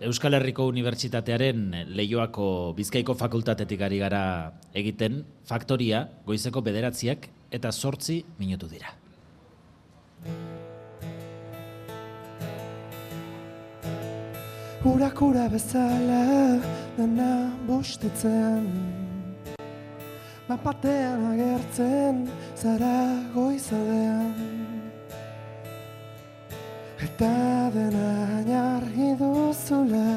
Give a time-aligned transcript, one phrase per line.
[0.00, 4.22] Euskal Herriko Unibertsitatearen Leioako Bizkaiko Fakultatetik ari gara
[4.72, 8.94] egiten, faktoria, goizeko bederatziak eta sortzi minutu dira.
[14.88, 16.22] Urakura bezala
[16.96, 17.32] dena
[17.68, 18.64] bostetzen
[20.48, 22.24] Mapatean agertzen
[22.56, 22.96] zara
[23.36, 24.69] goizadean
[27.00, 30.10] Eta dena ainargi duzula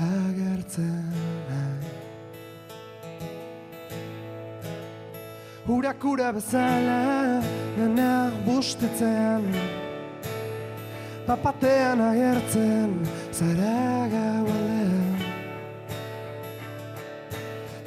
[0.00, 1.10] agertzen
[1.48, 1.90] nahi.
[5.68, 7.42] Urakura bezala
[7.76, 9.44] gana bustetzen
[11.26, 12.96] Papatean agertzen
[13.30, 15.20] zara gaualean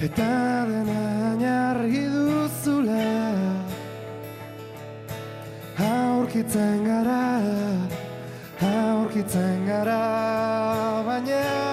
[0.05, 0.32] Eta
[0.70, 3.02] dena ainargi duzula
[6.34, 7.18] aurkitzen gara,
[8.66, 10.00] aurkitzen gara,
[11.05, 11.73] baina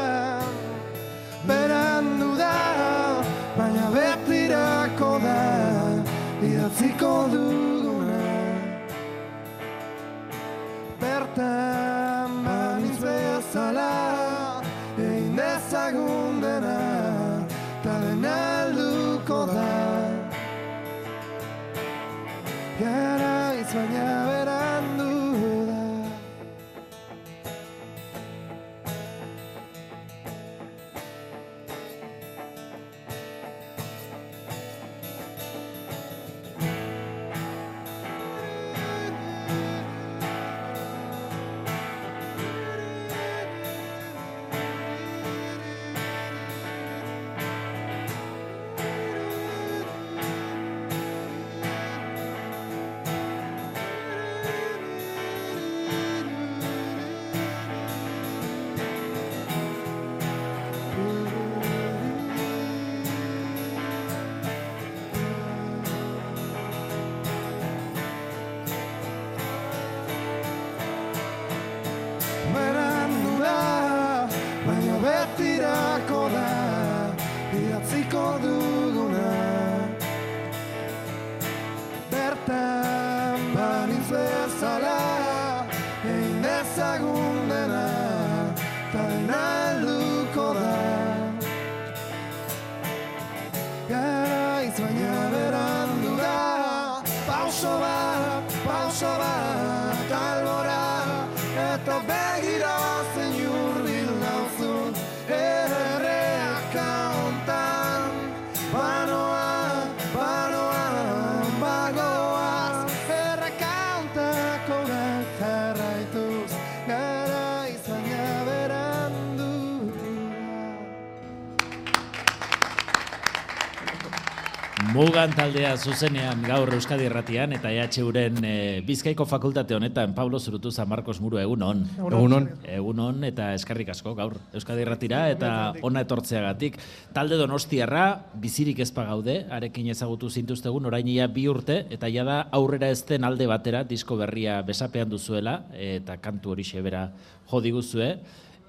[125.01, 128.51] Mugan taldea zuzenean gaur Euskadi Erratian eta EHUren e,
[128.85, 131.87] Bizkaiko Fakultate honetan Pablo Zurutu San Marcos Muru egunon.
[131.97, 132.49] Egunon.
[132.69, 136.77] Egunon eta eskarrik asko gaur Euskadi Erratira eta ona etortzeagatik.
[137.17, 138.05] Talde Donostiarra
[138.45, 143.25] bizirik ezpa gaude, arekin ezagutu zintuztegun orain ia bi urte eta ja da aurrera ezten
[143.25, 147.09] alde batera disko berria besapean duzuela eta kantu hori bera
[147.49, 148.19] jo diguzue.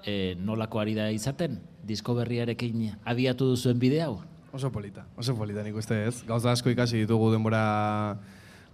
[0.07, 4.21] E, nolako ari da izaten disko berriarekin abiatu duzuen bide hau?
[4.53, 6.15] Oso polita, oso polita nik uste ez.
[6.27, 7.63] Gauza asko ikasi ditugu denbora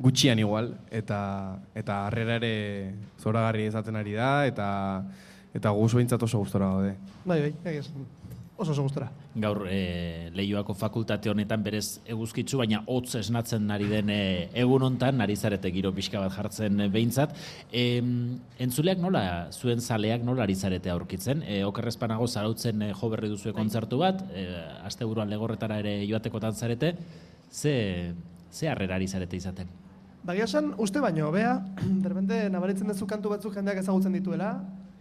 [0.02, 1.20] gutxian igual, eta
[1.78, 2.54] eta harrera ere
[3.22, 4.68] zoragarri izaten ari da, eta
[5.58, 6.96] eta gu behintzat oso gustora gaude.
[7.26, 8.06] Bai, bai, esan.
[8.58, 9.12] Oso oso gustora.
[9.38, 14.22] gaur e, Leioako fakultate honetan berez eguzkitzu, baina hotz esnatzen ari den e,
[14.58, 17.36] egun hontan, ari zarete giro pixka bat jartzen e, behintzat.
[17.70, 18.02] E,
[18.66, 19.22] entzuleak nola,
[19.54, 21.44] zuen zaleak nola ari zarete aurkitzen?
[21.46, 24.48] E, okerrezpanago zarautzen e, jo berri duzue kontzertu bat, e,
[24.90, 26.96] asteburuan legorretara ere joatekotan zarete,
[27.52, 27.76] ze,
[28.50, 29.70] ze harrera ari zarete izaten?
[30.26, 31.60] Bagia esan, uste baino, bea,
[32.08, 34.56] derbente nabaritzen duzu kantu batzuk jendeak ezagutzen dituela,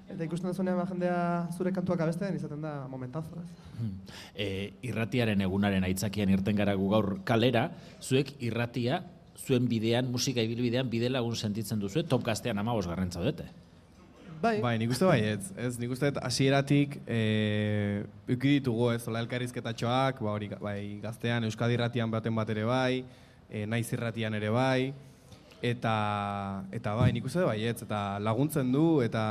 [0.07, 1.19] eta ikusten duzunean ba, jendea
[1.57, 3.91] zure kantuak abesten izaten da momentazo, ez?
[4.35, 4.47] E,
[4.87, 7.69] irratiaren egunaren aitzakian irten gara gu gaur kalera,
[8.01, 9.03] zuek irratia,
[9.37, 13.49] zuen bidean, musika ibilbidean, bide lagun sentitzen duzu, top gaztean ama bosgarren zaudete.
[14.41, 20.21] Bai, Bai, nik uste bai, ez, ez nik uste hasieratik e, ditugu ez, ola elkarrizketatxoak,
[20.21, 23.05] ba, hori, bai, gaztean, Euskadi irratian baten bat ere bai,
[23.49, 24.93] e, naiz irratian ere bai,
[25.65, 25.95] eta,
[26.71, 29.25] eta bai, nik uste bai, ez, eta laguntzen du, eta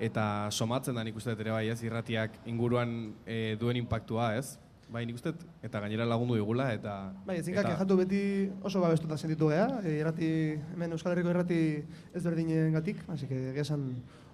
[0.00, 4.58] eta somatzen da nik uste ere bai, ez, irratiak inguruan e, duen impactua, ez?
[4.88, 5.34] bai nik uste,
[5.64, 7.12] eta gainera lagundu digula, eta...
[7.26, 8.20] Bai, ezinkak eta- jatu beti
[8.64, 10.28] oso babestuta sentitu gea, e, irrati,
[10.74, 11.58] hemen Euskal Herriko irrati
[12.14, 13.52] ez berdinen gatik, así que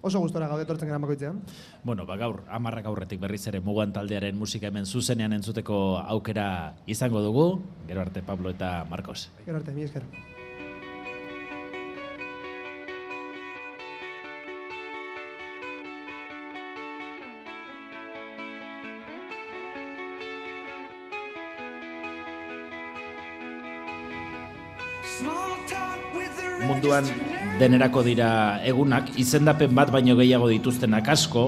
[0.05, 1.41] oso gustora gaude etortzen gara bakoitzean.
[1.83, 7.23] Bueno, ba gaur, amarrak aurretik berriz ere mugan taldearen musika hemen zuzenean entzuteko aukera izango
[7.25, 7.47] dugu.
[7.89, 9.31] Gero arte Pablo eta Marcos.
[9.45, 10.05] Gero arte, mi esker.
[26.85, 27.07] Munduan
[27.57, 31.47] denerako dira egunak, izendapen bat baino gehiago dituztenak asko,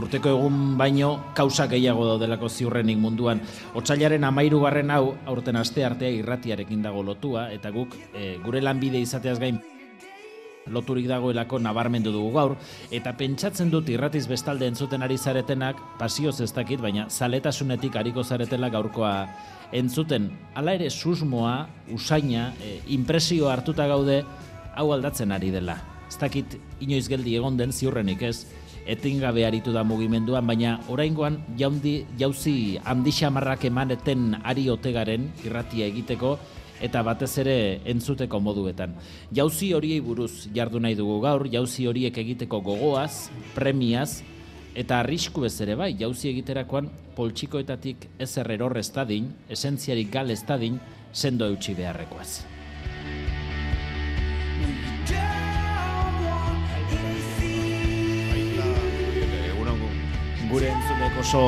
[0.00, 3.42] urteko egun baino kausa gehiago daudelako ziurrenik munduan.
[3.76, 9.04] Otsailaren amairu garren hau, aurten aste artea irratiarekin dago lotua, eta guk e, gure lanbide
[9.04, 9.60] izateaz gain
[10.72, 12.56] loturik dagoelako nabarmendu dugu gaur,
[12.88, 18.72] eta pentsatzen dut irratiz bestalde entzuten ari zaretenak, pasioz ez dakit, baina zaletasunetik hariko zaretela
[18.72, 19.14] gaurkoa
[19.68, 20.32] entzuten.
[20.56, 24.22] Hala ere susmoa, usaina, e, impresio hartuta gaude,
[24.76, 25.78] hau aldatzen ari dela.
[26.08, 28.46] Ez dakit inoiz geldi egon den ziurrenik ez,
[28.88, 36.38] etengabe aritu da mugimenduan, baina oraingoan jaundi, jauzi handi xamarrak emaneten ari otegaren irratia egiteko,
[36.80, 37.56] eta batez ere
[37.90, 38.94] entzuteko moduetan.
[39.34, 44.22] Jauzi horiei buruz jardu nahi dugu gaur, jauzi horiek egiteko gogoaz, premiaz,
[44.78, 48.92] eta arrisku ez ere bai, jauzi egiterakoan poltsikoetatik ezer eror ez
[49.48, 50.78] esentziarik gal ez dadin,
[51.12, 52.57] sendo eutxi beharrekoaz.
[60.48, 61.40] Gure entzulek oso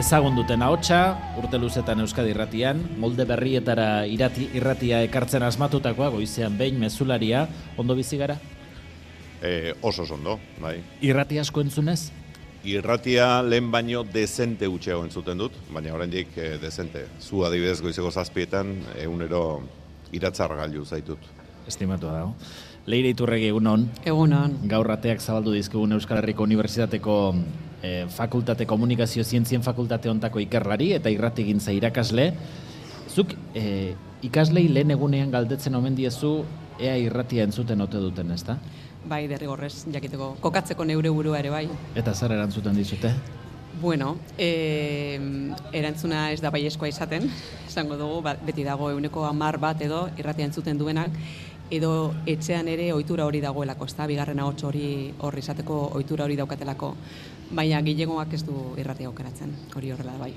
[0.00, 0.96] ezagun duten ahotsa,
[1.38, 7.44] urte luzetan Euskadi irratian, molde berrietara irati, irratia ekartzen asmatutakoa, goizean behin mezularia,
[7.78, 8.34] ondo bizi gara?
[9.38, 10.74] E, oso ondo, bai.
[11.06, 12.10] Irrati asko entzunez?
[12.66, 17.06] Irratia lehen baino dezente gutxiago entzuten dut, baina oraindik e, dezente.
[17.22, 19.44] Zu adibidez goizeko zazpietan egunero
[20.10, 21.37] iratzar gailu zaitut.
[21.68, 22.34] Estimatu dago.
[22.88, 24.54] Leire Iturregi egunon, Egunon.
[24.70, 27.16] gaur rateak zabaldu dizkigun Euskal Herriko Unibertsitateko
[27.82, 32.30] eh, fakultate komunikazio zientzien fakultate ontako ikerlari eta irratigintza irakasle.
[33.12, 33.94] Zuk eh,
[34.24, 36.32] ikaslei lehen egunean galdetzen omen diezu
[36.80, 38.56] ea irratia entzuten ote duten, ezta?
[39.08, 40.36] Bai, derrigorrez, jakiteko.
[40.40, 41.66] Kokatzeko neure burua ere bai.
[41.96, 43.12] Eta zer erantzuten dizute?
[43.80, 45.20] Bueno, e,
[45.76, 47.28] erantzuna ez da baiezkoa izaten,
[47.68, 51.14] esango dugu, ba, beti dago euneko hamar bat edo irratia entzuten duenak,
[51.70, 54.06] edo etxean ere ohitura hori dagoelako, ezta?
[54.08, 56.94] Bigarren ahots hori hor izateko ohitura hori daukatelako.
[57.50, 60.32] Baina gilegoak ez du irratia aukeratzen, hori horrela da bai.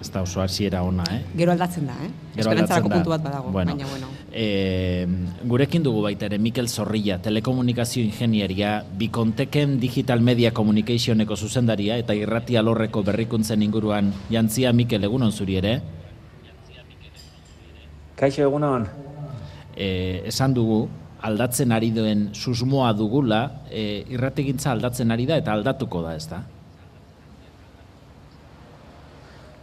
[0.00, 1.22] Ez da oso hasiera ona, eh?
[1.36, 2.10] Gero aldatzen da, eh?
[2.34, 4.08] Gero Esperantzarako puntu bat badago, Bueno, baina bueno.
[4.30, 5.06] E,
[5.44, 12.56] gurekin dugu baita ere Mikel Zorrilla, telekomunikazio ingenieria, Bikonteken Digital Media Communicationeko zuzendaria eta irrati
[12.60, 15.80] alorreko berrikuntzen inguruan jantzia Mikel egunon zuri ere.
[18.16, 18.88] Kaixo egunon.
[19.76, 20.86] E, esan dugu,
[21.26, 26.42] aldatzen ari duen susmoa dugula, e, irrategintza aldatzen ari da eta aldatuko da, ez da?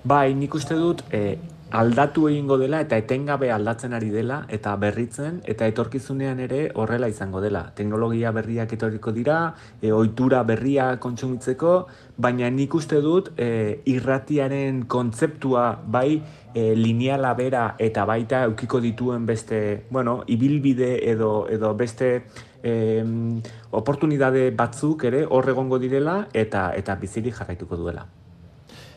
[0.03, 1.37] Bai, nik uste dut e,
[1.73, 7.41] aldatu egingo dela eta etengabe aldatzen ari dela eta berritzen eta etorkizunean ere horrela izango
[7.41, 7.63] dela.
[7.77, 9.37] Teknologia berriak etorriko dira,
[9.81, 11.73] e, ohitura berria kontsumitzeko,
[12.17, 16.21] baina nik uste dut e, irratiaren kontzeptua bai
[16.53, 22.25] e, lineala bera eta baita eukiko dituen beste, bueno, ibilbide edo, edo beste
[22.63, 23.41] em,
[23.71, 28.05] oportunidade batzuk ere hor egongo direla eta eta bizirik jarraituko duela.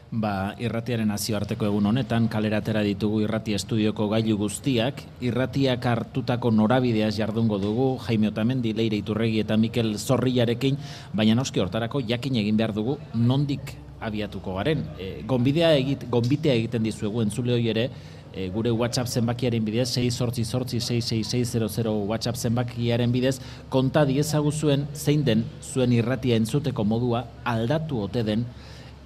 [0.06, 7.16] Ba, irratiaren nazioarteko egun honetan kalera atera ditugu irrati estudioko gailu guztiak, irratiak hartutako norabideaz
[7.16, 10.78] jardungo dugu, Jaime Otamendi, Leire Iturregi eta Mikel Zorrillarekin,
[11.12, 14.84] baina noski hortarako jakin egin behar dugu nondik abiatuko garen.
[14.98, 17.88] E, gonbidea egit, gonbitea egiten dizuegu entzule hoi ere,
[18.34, 23.38] e, gure WhatsApp zenbakiaren bidez, 6 sortzi sortzi 66600 WhatsApp zenbakiaren bidez,
[23.72, 28.44] konta diezagu zuen zein den zuen irratia entzuteko modua aldatu ote den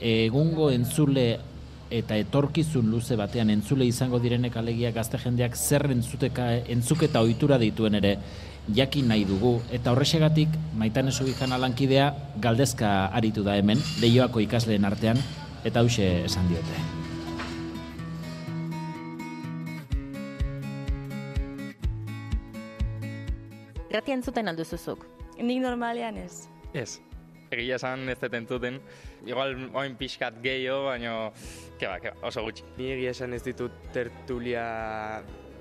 [0.00, 1.38] egungo entzule
[1.90, 7.98] eta etorkizun luze batean entzule izango direnek alegia gazte jendeak zer entzuteka entzuketa ohitura dituen
[7.98, 8.16] ere
[8.68, 15.18] jakin nahi dugu eta horrexegatik Maitane Subijan alankidea galdezka aritu da hemen Leioako ikasleen artean
[15.64, 17.00] eta hause esan diote.
[23.90, 25.02] Irratia entzuten alduzuzuk.
[25.42, 26.46] Nik normalean ez.
[26.72, 27.00] Ez.
[27.50, 28.78] Egia esan ez dut entzuten.
[29.26, 31.14] Igual oin pixkat gehiago, baina
[31.80, 32.62] keba, keba, oso gutxi.
[32.78, 34.62] Ni egia esan ez ditut tertulia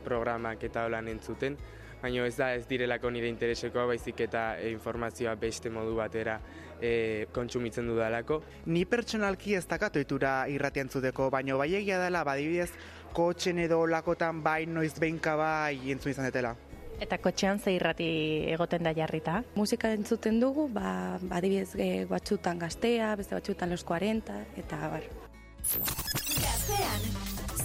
[0.06, 1.58] programak eta holan entzuten,
[2.02, 6.40] baina ez da ez direlako nire interesekoa baizik eta informazioa beste modu batera
[6.82, 8.42] e, kontsumitzen dudalako.
[8.66, 12.72] Ni pertsonalki ez dakat ohitura irrati entzuteko, baino bai egia dela, badibidez,
[13.14, 16.56] kotxen edo lakotan bai noiz behinka bai entzun izan detela.
[17.00, 18.10] Eta kotxean ze irrati
[18.52, 19.40] egoten da jarrita.
[19.56, 25.08] Musika entzuten dugu, ba, adibidez e, batzutan gaztea, beste batzutan los 40, eta bar.
[25.64, 27.10] Gaztean,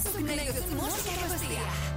[0.04, 1.93] zuk nahi dut musika guztia.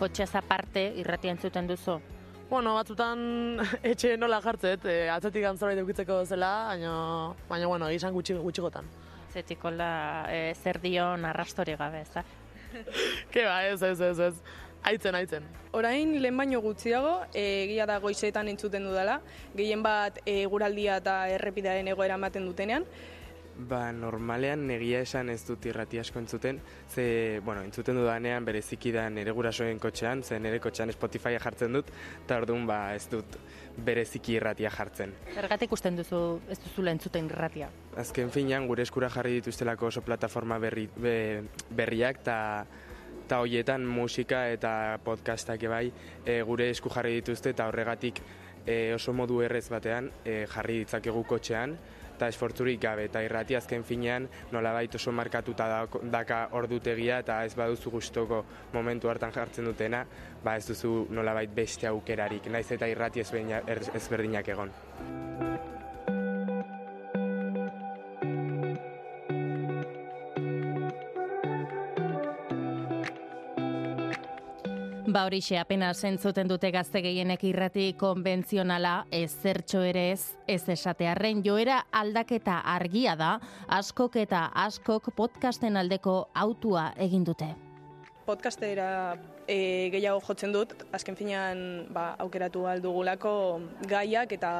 [0.00, 1.98] Kotxeaz aparte irratia entzuten duzu.
[2.48, 3.60] Bueno, batzutan
[3.92, 6.94] etxe nola jartzet, e, atzetik antzorai dukitzeko zela, baina,
[7.50, 8.88] baina bueno, izan gutxi, gutxigotan.
[9.30, 9.90] Zetikola
[10.32, 12.24] e, zer dion arrastori gabe, ez da?
[13.34, 14.34] Ke ba, ez, ez, ez, ez.
[14.88, 15.44] Aitzen, aitzen.
[15.76, 19.20] Orain lehen baino gutxiago, e, egia da goizetan entzuten dudala,
[19.52, 22.88] gehien bat e, guraldia eta errepidearen egoera ematen dutenean,
[23.68, 29.08] Ba, normalean negia esan ez dut irrati asko entzuten, ze, bueno, entzuten dudanean bereziki da
[29.12, 31.90] nere gurasoen kotxean, ze nere kotxean Spotify jartzen dut,
[32.24, 33.36] eta orduan ba, ez dut
[33.76, 35.12] bereziki irratia jartzen.
[35.34, 37.68] Zergatik ikusten duzu ez duzula entzuten irratia?
[38.00, 41.18] Azken finean, gure eskura jarri dituztelako oso plataforma berri, be,
[41.70, 42.38] berriak, eta
[43.30, 45.84] eta hoietan musika eta podcastak bai
[46.26, 48.18] e, gure esku jarri dituzte eta horregatik
[48.66, 51.76] e, oso modu errez batean e, jarri ditzakegu kotxean
[52.20, 57.94] eta esfortzurik gabe eta irrati azken finean nolabait oso markatuta daka ordutegia eta ez baduzu
[57.96, 58.44] gustoko
[58.76, 60.04] momentu hartan jartzen dutena,
[60.44, 64.76] ba ez duzu nolabait beste aukerarik, naiz eta irrati ezberdinak egon.
[75.10, 81.40] Ba horixe apenas entzuten dute gazte gehienek irrati konbentzionala ez zertxo ere ez ez esatearren.
[81.42, 83.32] Joera aldaketa argia da
[83.80, 86.14] askok eta askok podcasten aldeko
[86.44, 87.50] autua egin dute
[88.30, 89.16] podcastera
[89.50, 93.32] e, gehiago jotzen dut, azken finean ba, aukeratu aldugulako
[93.90, 94.50] gaiak eta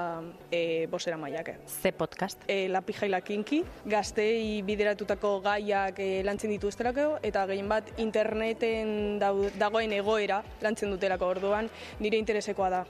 [0.50, 1.52] e, bosera maiak.
[1.70, 2.42] Ze podcast?
[2.50, 3.60] E, la pijaila kinki,
[3.92, 11.70] gaztei bideratutako gaiak e, lantzen dituztelako eta gehien bat interneten dagoen egoera lantzen dutelako orduan
[12.00, 12.82] nire interesekoa da.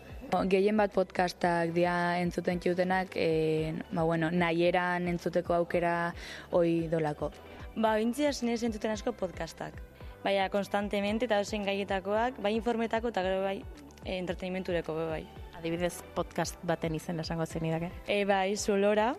[0.49, 6.15] Gehien bat podcastak dia entzuten txutenak, e, ba, bueno, nahieran entzuteko aukera
[6.57, 7.35] oi dolako.
[7.77, 9.90] Ba, bintziaz nire entzuten asko podcastak
[10.25, 13.59] baina konstantemente eta osen gaietakoak, bai informetako eta gero bai
[14.05, 15.25] e, entretenimentureko bai.
[15.59, 17.91] Adibidez podcast baten izen esango zen idake?
[18.07, 19.15] E, bai, zulora,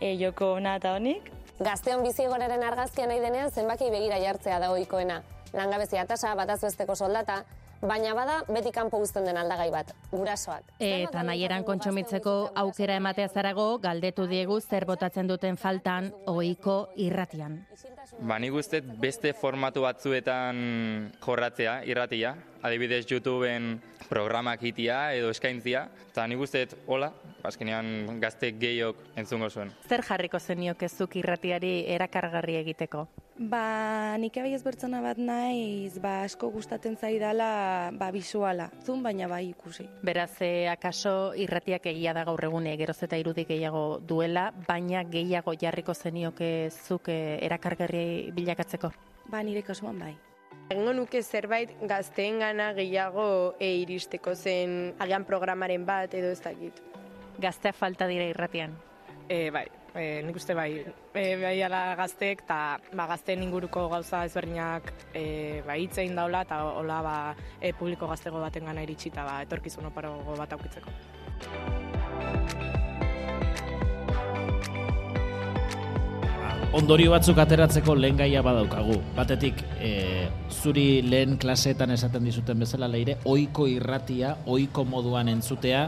[0.00, 1.30] e, joko ona eta honik.
[1.60, 5.22] Gazteon bizi goraren argazkia nahi denean zenbaki begira jartzea da oikoena.
[5.52, 7.44] Langabezia tasa, bataz besteko soldata,
[7.82, 10.74] baina bada beti kanpo uzten den aldagai bat, gurasoak.
[10.78, 17.60] Eta nahieran kontsumitzeko aukera ematea zarago, galdetu diegu zer botatzen duten faltan ohiko irratian.
[18.20, 26.26] Ba, nik uste beste formatu batzuetan jorratzea irratia, adibidez YouTubeen programak itia edo eskaintzia, eta
[26.28, 27.10] nik uste hola,
[27.46, 29.72] azkenean gazte gehiok entzungo zuen.
[29.88, 33.06] Zer jarriko zenioke zuk irratiari erakargarri egiteko?
[33.40, 39.30] Ba, nik abai ez bertzona bat naiz, ba, asko gustatzen zaidala, ba, bisuala, zun baina
[39.32, 39.86] bai ikusi.
[40.04, 45.56] Beraz, e, akaso irratiak egia da gaur egune, geroz eta irudik gehiago duela, baina gehiago
[45.56, 48.92] jarriko zenioke zuk e, erakargarri bilakatzeko?
[49.30, 50.18] Ba, nire kasuan bai.
[50.70, 56.78] Egingo nuke zerbait gazteen gana gehiago e, iristeko zen agian programaren bat edo ez dakit.
[57.42, 58.76] Gaztea falta dira irratian?
[59.26, 59.64] E, bai,
[59.98, 62.60] e, nik uste bai, e, bai ala gazteek eta
[62.94, 65.24] ba, gazteen inguruko gauza ezberdinak e,
[65.66, 67.20] ba, itzein daula eta hola ba,
[67.58, 71.89] e, publiko gaztego baten gana iritsita ba, etorkizun oparogo bat aukitzeko.
[76.70, 79.00] Ondorio batzuk ateratzeko lehen gaia badaukagu.
[79.16, 85.80] Batetik, e, zuri lehen klaseetan esaten dizuten bezala leire, oiko irratia, oiko moduan entzutea,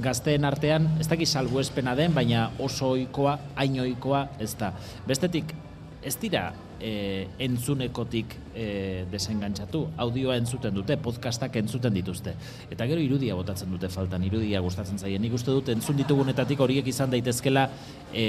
[0.00, 4.72] gazteen artean, ez dakiz salbuespena den, baina oso oikoa, hain oikoa, ez da.
[5.04, 5.52] Bestetik,
[6.00, 6.46] ez dira
[6.82, 8.66] e, entzunekotik e,
[9.12, 12.34] desengantzatu, audioa entzuten dute, podcastak entzuten dituzte.
[12.70, 15.22] Eta gero irudia botatzen dute faltan, irudia gustatzen zaien.
[15.22, 17.68] Nik uste dut entzun ditugunetatik horiek izan daitezkela
[18.12, 18.24] e,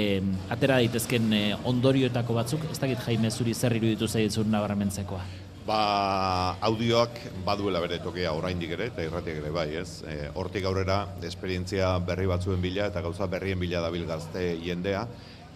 [0.54, 5.24] atera daitezken e, ondorioetako batzuk, ez dakit jaime zuri zer iruditu zaitzun nabarmentzekoa.
[5.64, 10.02] Ba, audioak baduela bere tokea oraindik ere, eta irratiak ere bai, ez?
[10.04, 15.06] E, hortik aurrera, esperientzia berri batzuen bila, eta gauza berrien bila dabil gazte jendea,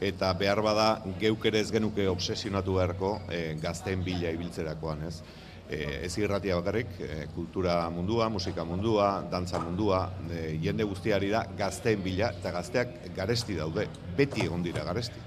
[0.01, 0.89] eta behar bada
[1.21, 5.21] geuk ere ez genuke obsesionatu beharko e, gazteen bila ibiltzerakoan, ez?
[5.69, 11.45] E, ez irratia bakarrik, e, kultura mundua, musika mundua, dantza mundua, e, jende guztiari da
[11.59, 15.27] gazteen bila, eta gazteak garesti daude, beti egon dira garesti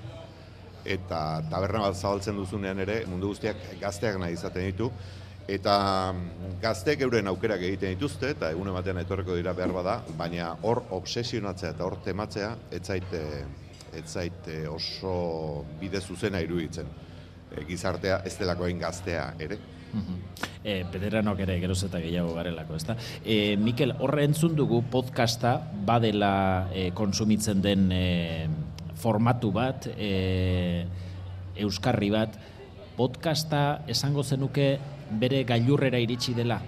[0.82, 4.88] eta taberna bat zabaltzen duzunean ere mundu guztiak gazteak nahi izaten ditu
[5.50, 5.74] Eta
[6.14, 10.84] mm, gaztek euren aukerak egiten dituzte, eta egun ematen etorreko dira behar bada, baina hor
[10.98, 13.44] obsesionatzea eta hor tematzea, ez zait, eh,
[13.94, 16.88] ez zait eh, oso bide zuzena iruditzen.
[17.52, 19.60] E, gizartea ez delako egin gaztea ere.
[20.64, 22.96] E, bederanok ere geroz eta gehiago garelako, ezta?
[23.26, 25.58] E, Mikel, horre entzun dugu podcasta
[25.88, 28.06] badela e, konsumitzen den e,
[29.02, 30.86] formatu bat, e,
[31.60, 32.38] euskarri bat,
[32.96, 34.76] podcasta esango zenuke
[35.20, 36.62] bere gailurrera iritsi dela?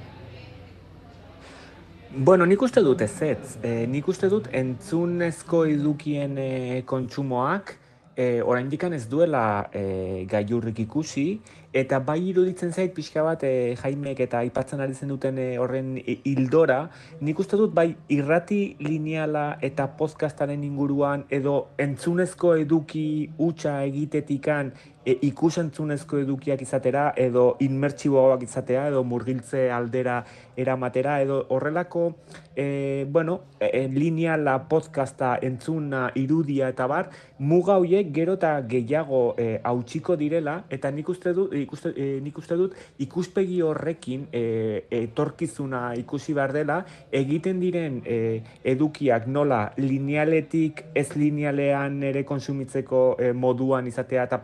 [2.15, 3.55] Bueno, nik uste dut ez ez.
[3.65, 7.71] E, nik uste dut entzunezko edukien e, kontsumoak
[8.15, 11.39] e, oraindikan ez duela e, gailurrik ikusi,
[11.73, 15.95] eta bai iruditzen zait pixka bat e, Jaimek eta aipatzen ari zen duten e, horren
[15.97, 16.83] e, hildora,
[17.25, 23.07] nik uste dut bai irrati lineala eta podcastaren inguruan edo entzunezko eduki
[23.39, 24.69] hutsa egitetikan
[25.05, 30.23] e, ikusentzunezko edukiak izatera edo inmertsiboak izatea edo murgiltze aldera
[30.57, 32.15] eramatera edo horrelako
[32.55, 39.59] e, bueno, e, lineala podcasta entzuna irudia eta bar muga hoiek gero eta gehiago e,
[39.63, 45.93] hautsiko direla eta nik uste dut ikuste, e, nik uste dut ikuspegi horrekin e, etorkizuna
[45.99, 46.79] ikusi behar dela
[47.11, 54.39] egiten diren e, edukiak nola linealetik ez linealean ere konsumitzeko e, moduan izatea eta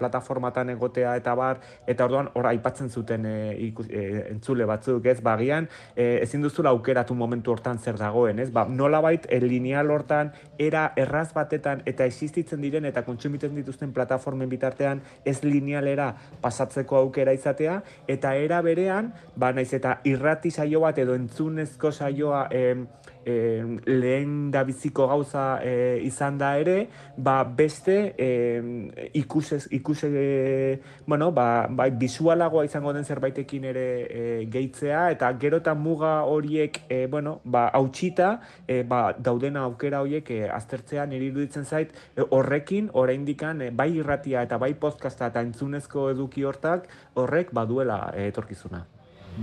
[0.49, 5.21] plataformatan egotea eta bar eta orduan hor aipatzen zuten e, ikus, e, entzule batzuk ez
[5.21, 8.51] bagian e, ezin duzula aukeratu momentu hortan zer dagoen ez?
[8.51, 13.93] Ba, nola bait e, lineal hortan era erraz batetan eta existitzen diren eta kontsumitzen dituzten
[13.93, 20.81] plataformen bitartean ez linealera pasatzeko aukera izatea eta era berean ba naiz eta irrati saio
[20.81, 22.87] bat edo entzunezko saioa em,
[23.29, 26.77] em, lehen da biziko gauza e, izan da ere,
[27.17, 34.23] ba beste em, ikusez, ikuse, e, bueno, ba, ba, bisualagoa izango den zerbaitekin ere e,
[34.51, 38.31] gehitzea, eta gero eta muga horiek, e, bueno, ba, hautsita,
[38.67, 43.91] e, ba, daudena aukera horiek e, aztertzea niri iruditzen zait, e, horrekin, oraindikan e, bai
[43.97, 48.85] irratia eta bai podcasta eta entzunezko eduki hortak, horrek baduela e, etorkizuna.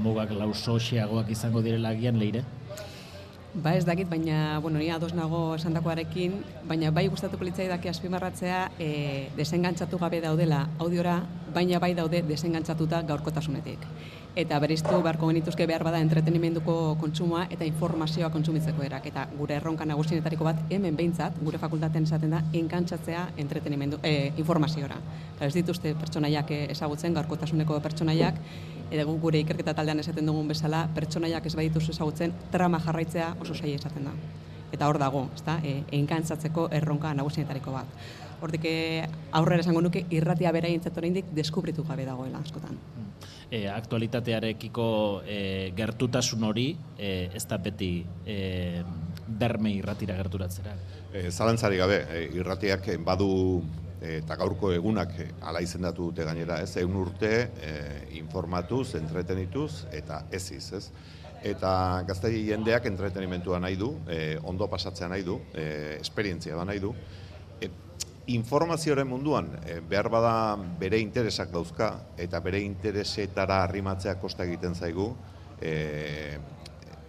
[0.03, 2.45] Mugak lausoxeagoak izango direla agian leire?
[3.57, 6.35] Ba ez dakit, baina, bueno, ni ados nago esandakoarekin,
[6.69, 8.89] baina bai gustatuko litzaidake azpimarratzea e,
[9.39, 11.23] desengantzatu gabe daudela audiora,
[11.55, 13.87] baina bai daude desengantzatuta gaurkotasunetik.
[14.37, 19.07] Eta beriztu beharko genituzke behar bada entretenimenduko kontsumoa eta informazioa kontsumitzeko erak.
[19.09, 24.99] Eta gure erronka nagusienetariko bat hemen behintzat, gure fakultatean esaten da, enkantzatzea entretenimendu, e, informaziora.
[25.39, 28.43] Eta ez dituzte pertsonaiak ezagutzen, gaurkotasuneko pertsonaiak,
[28.91, 33.57] eta gu gure ikerketa taldean esaten dugun bezala, pertsonaiak ez badituz ezagutzen, trama jarraitzea oso
[33.57, 34.15] saia esaten da.
[34.77, 38.05] Eta hor dago, ezta, e, enkantzatzeko erronka nagusienetariko bat.
[38.45, 42.77] Hortik eh, aurrera esango nuke irratia beraientzat oraindik deskubritu gabe dagoela askotan.
[43.51, 44.87] E, aktualitatearekiko
[45.23, 45.39] e,
[45.77, 47.91] gertutasun hori e, ez da beti
[48.27, 48.83] e,
[49.27, 50.75] berme irratira gerturatzera.
[51.13, 53.31] E, zalantzari gabe, e, irratiak badu
[54.07, 56.77] eta gaurko egunak ala izendatu dute gainera, ez?
[56.77, 57.31] Egun urte
[57.63, 57.71] e,
[58.19, 60.85] informatuz, entretenituz eta eziz, ez?
[61.47, 66.83] Eta gaztei jendeak entretenimentua nahi du, e, ondo pasatzea nahi du, e, esperientzia da nahi
[66.83, 66.93] du,
[68.27, 75.13] informazioaren munduan e, behar bada bere interesak dauzka eta bere interesetara arrimatzea kosta egiten zaigu
[75.63, 76.39] e,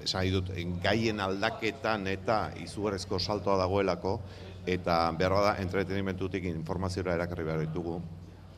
[0.06, 0.52] esan dut
[0.84, 4.20] gaien aldaketan eta izugarrezko saltoa dagoelako
[4.68, 7.98] eta behar bada entretenimentutik informaziora erakarri behar ditugu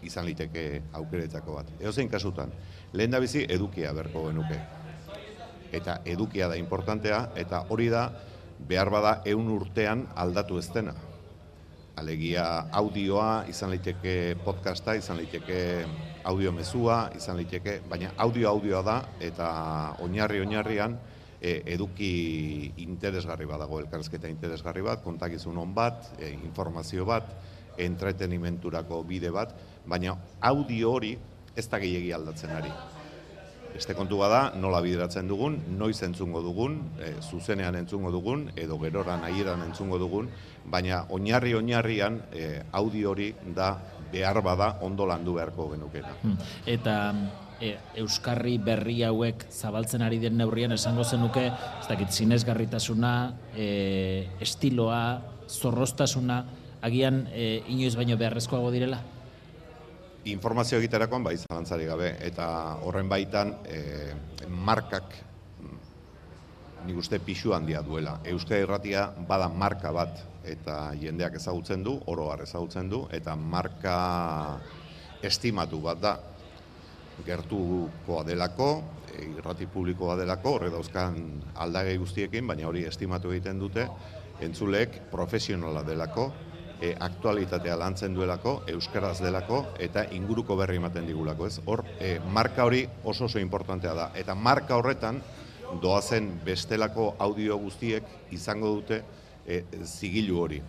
[0.04, 1.72] izan liteke aukeretzako bat.
[1.80, 2.54] Eozein kasutan,
[2.94, 4.60] lehen da bizi edukia berko genuke.
[5.76, 8.06] Eta edukia da importantea, eta hori da
[8.68, 10.96] behar bada eun urtean aldatu ez dena
[12.00, 15.60] alegia audioa, izan liteke podcasta, izan liteke
[16.30, 19.50] audio mezua, izan liteke, baina audio audioa da eta
[20.06, 20.98] oinarri oinarrian
[21.42, 22.12] e, eduki
[22.86, 27.34] interesgarri bat dago elkarrezketa interesgarri bat, kontakizun on bat, e, informazio bat,
[27.80, 29.54] entretenimenturako bide bat,
[29.88, 31.14] baina audio hori
[31.56, 32.72] ez da gehiegi aldatzen ari.
[33.70, 39.20] Beste kontu bada, nola bideratzen dugun, noiz entzungo dugun, e, zuzenean entzungo dugun, edo gerora
[39.22, 40.32] nahieran entzungo dugun,
[40.66, 43.76] baina oinarri oinarrian e, audio hori da
[44.12, 46.16] behar bada ondo landu beharko genukena.
[46.24, 46.38] Hmm.
[46.66, 46.96] Eta
[47.62, 53.14] e, euskarri berri hauek zabaltzen ari den neurrian esango zenuke, ez dakit sinesgarritasuna,
[53.56, 53.70] e,
[54.42, 56.44] estiloa, zorrostasuna,
[56.82, 59.02] agian e, inoiz baino beharrezkoago direla?
[60.30, 62.46] informazio egiterakoan bai zalantzari gabe eta
[62.86, 63.80] horren baitan e,
[64.48, 65.16] markak
[66.86, 68.20] nik uste pixu handia duela.
[68.28, 74.60] Euskal Irratia bada marka bat eta jendeak ezagutzen du, oro har ezagutzen du eta marka
[75.24, 76.20] estimatu bat da.
[77.20, 78.68] gertukoa delako,
[79.12, 81.18] e, irrati publikoa delako, horre dauzkan
[81.60, 83.90] aldagei guztiekin, baina hori estimatu egiten dute,
[84.40, 86.30] entzuleek profesionala delako,
[86.80, 91.60] e, aktualitatea lantzen duelako, euskaraz delako, eta inguruko berri ematen digulako, ez?
[91.66, 94.10] Hor, e, marka hori oso oso importantea da.
[94.16, 95.22] Eta marka horretan,
[95.82, 99.02] doazen bestelako audio guztiek izango dute
[99.46, 100.62] e, zigilu hori.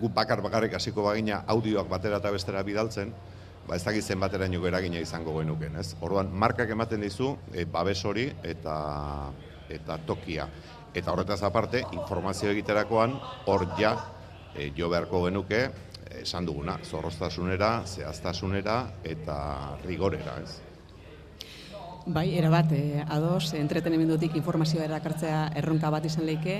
[0.00, 3.12] Gu bakar bakarrik hasiko bagina audioak batera eta bestera bidaltzen,
[3.68, 5.94] ba ez dakit zenbateraino eragina izango genuken, ez?
[6.00, 8.76] Orduan markak ematen dizu e, babes hori eta
[9.72, 10.48] eta tokia.
[10.94, 13.14] Eta horretaz aparte, informazio egiterakoan
[13.46, 13.94] hor ja
[14.54, 15.62] e, jo beharko genuke
[16.20, 19.38] esan duguna, zorroztasunera, zehaztasunera eta
[19.86, 20.71] rigorera, ez?
[22.04, 26.56] Bai, erabat, eh, ados, entretenimendutik informazioa erakartzea erronka bat izan leike,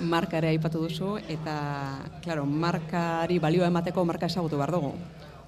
[0.00, 1.54] marka ere aipatu duzu, eta,
[2.24, 4.90] klaro, markari balioa emateko marka ezagutu behar dugu.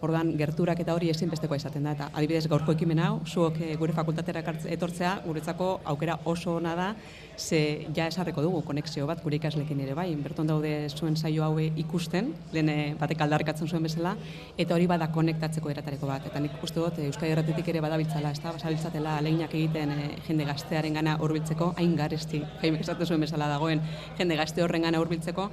[0.02, 3.92] Ordan gerturak eta hori ezinbestekoa izaten da eta adibidez gaurko ekimen hau zuok eh, gure
[3.94, 4.42] fakultatera
[4.76, 6.88] etortzea guretzako aukera oso ona da
[7.36, 11.58] ze ja esarreko dugu konexio bat gure ikaslekin ere bai berton daude zuen saio hau
[11.58, 14.16] ikusten lehen eh, batek aldarrikatzen zuen bezala
[14.58, 18.30] eta hori bada konektatzeko eratareko bat eta nik uste dut eh, Euskadi Erratetik ere badabiltzala
[18.30, 23.80] ezta basabiltzatela leinak egiten eh, jende gaztearengana hurbiltzeko hain garesti Jaime esaten zuen bezala dagoen
[24.18, 25.50] jende gazte horrengana hurbiltzeko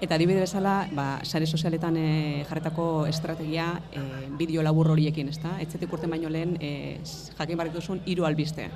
[0.00, 4.02] eta adibide bezala ba sare sozialetan eh, jarretako estrategia e,
[4.38, 5.56] bideo labur horiekin, ezta?
[5.62, 6.98] Etzetik urte baino lehen e,
[7.38, 8.68] jakin barrik duzun hiru albiste.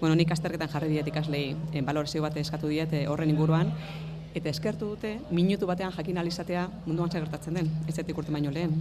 [0.00, 3.70] Bueno, nik azterketan jarri diet ikaslei e, balorazio bat eskatu diet e, horren inguruan,
[4.34, 8.74] eta eskertu dute minutu batean jakin alizatea munduan gertatzen den, etzetik urte baino lehen.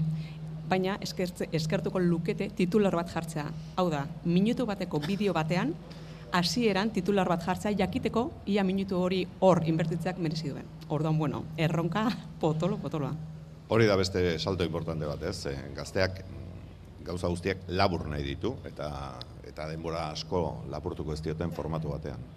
[0.70, 3.46] Baina eskertze, eskertuko lukete titular bat jartzea.
[3.78, 5.76] Hau da, minutu bateko bideo batean,
[6.34, 10.66] hasieran titular bat jartzea jakiteko ia minutu hori hor inbertitzeak merezi duen.
[10.90, 12.08] Orduan, bueno, erronka
[12.42, 13.14] potolo, potoloa.
[13.70, 15.46] Hori da beste salto importante bat, ez?
[15.50, 16.24] Eh, Gazteak
[17.04, 18.90] gauza guztiak labur nahi ditu eta
[19.52, 22.28] eta denbora asko lapurtuko ez dioten formatu batean.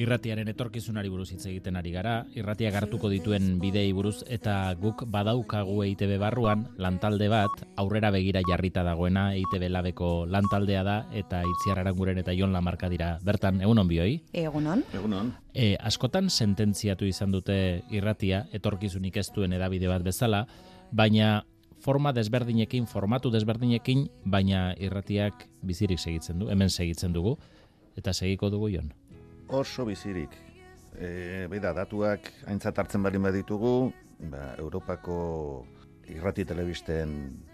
[0.00, 5.74] Irratiaren etorkizunari buruz hitz egiten ari gara, irratiak hartuko dituen bidei buruz eta guk badaukagu
[5.84, 12.22] EITB barruan lantalde bat, aurrera begira jarrita dagoena EITB labeko lantaldea da eta Itziar Aranguren
[12.22, 13.10] eta Jon Lamarka dira.
[13.26, 14.22] Bertan, egunon bioi?
[14.32, 14.86] Egunon.
[14.96, 15.34] Egunon.
[15.52, 17.58] E, askotan sententziatu izan dute
[17.92, 20.46] irratia, etorkizunik ez duen edabide bat bezala,
[20.92, 21.42] baina
[21.80, 27.36] forma desberdinekin, formatu desberdinekin, baina irratiak bizirik segitzen du, hemen segitzen dugu,
[28.00, 28.92] eta segiko dugu Jon.
[29.50, 30.30] Oso bizirik.
[30.94, 33.90] E, Beida, datuak aintzat hartzen bali baditugu,
[34.30, 35.16] ba, Europako
[36.10, 37.10] irrati telebisten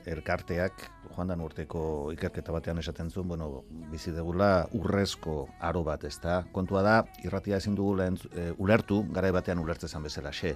[0.09, 6.19] elkarteak, joan dan urteko ikerketa batean esaten zuen, bueno, bizi degula urrezko aro bat, ez
[6.21, 6.43] da?
[6.53, 10.53] Kontua da, irratia ezin dugula entz, e, ulertu, garai batean ulertzezan bezala, xe.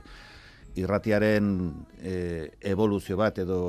[0.81, 1.48] Irratiaren
[1.98, 2.14] e,
[2.72, 3.61] evoluzio bat edo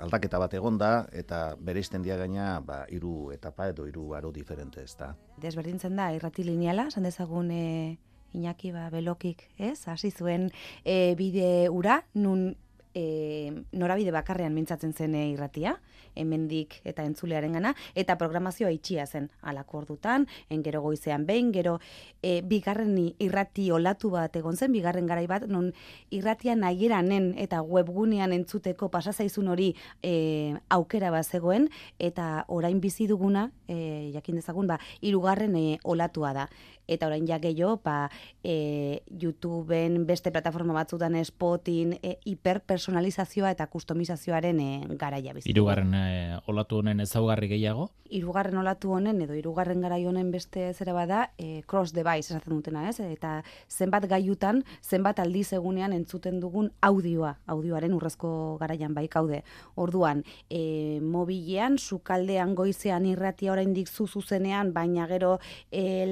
[0.00, 4.96] aldaketa bat egonda eta bereizten dia gaina ba, hiru etapa edo hiru aro diferente, ez
[4.98, 5.14] da?
[5.40, 7.98] Desberdintzen da, irrati lineala, esan dezagun e,
[8.30, 9.88] Iñaki ba, belokik, ez?
[9.90, 10.50] Hasi zuen
[10.84, 12.52] e, bide ura, nun
[12.94, 15.76] e, norabide bakarrean mintzatzen zen e, irratia,
[16.18, 21.78] hemendik eta entzulearen gana, eta programazioa itxia zen alako ordutan, en gero goizean behin, gero
[22.22, 25.70] e, bigarren irrati olatu bat egon zen, bigarren garai bat, non
[26.10, 29.70] irratia nahiranen eta webgunean entzuteko pasazaizun hori
[30.02, 36.34] e, aukera bat zegoen, eta orain bizi duguna, e, jakin dezagun, ba, irugarren e, olatua
[36.34, 36.50] da.
[36.90, 38.10] Eta orain ja gehiago, ba,
[38.42, 45.52] e, YouTubeen beste plataforma batzutan Spotin e, hiperpersonalizazioa eta kustomizazioaren e, garaia bizi.
[45.52, 45.70] dugu.
[45.70, 47.90] Hirugarren e, olatu honen ezaugarri gehiago?
[48.10, 52.88] Hirugarren olatu honen edo hirugarren garai honen beste zera bada e, cross device esaten dutena,
[52.90, 52.98] ez?
[53.00, 59.42] Eta zenbat gaiutan, zenbat aldiz egunean entzuten dugun audioa, audioaren urrezko garaian bai kaude.
[59.76, 65.38] Orduan, e, mobilean, sukaldean goizean irratia oraindik zu zuzenean, baina gero
[65.70, 66.06] e,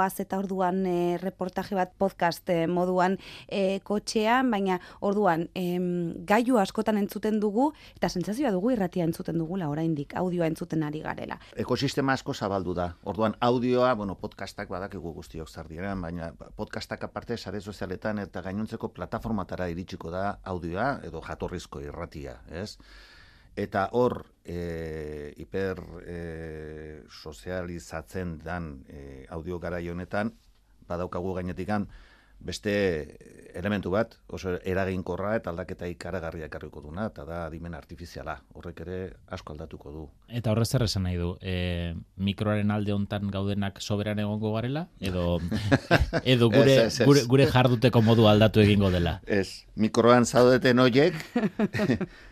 [0.00, 6.58] laneragoaz eta orduan e, reportaje bat podcast e, moduan e, kotxean, baina orduan em, gaiu
[6.58, 11.38] askotan entzuten dugu eta sentsazioa dugu irratia entzuten dugula oraindik audioa entzuten ari garela.
[11.56, 12.94] Ekosistema asko zabaldu da.
[13.04, 18.88] Orduan audioa, bueno, podcastak badakigu guztiok zer diren, baina podcastak aparte sare sozialetan eta gainontzeko
[18.94, 22.78] plataformatara iritsiko da audioa edo jatorrizko irratia, ez?
[23.56, 30.34] Eta hor, e, hiper e, sozializatzen dan e, audio garai honetan,
[30.88, 31.88] badaukagu gainetikan,
[32.40, 33.18] beste
[33.54, 38.38] elementu bat, oso eraginkorra eta aldaketa ikaragarria ekarriko duna, eta da adimen artifiziala.
[38.56, 38.98] Horrek ere
[39.34, 40.04] asko aldatuko du.
[40.28, 44.86] Eta horrez zer esan nahi du, e, mikroaren alde hontan gaudenak soberan egongo garela?
[45.00, 45.38] Edo,
[46.24, 47.06] edo gure, Ez, ez, ez.
[47.10, 49.18] gure, gure jarduteko modu aldatu egingo dela?
[49.26, 51.18] Ez, mikroan zaudeten hoiek,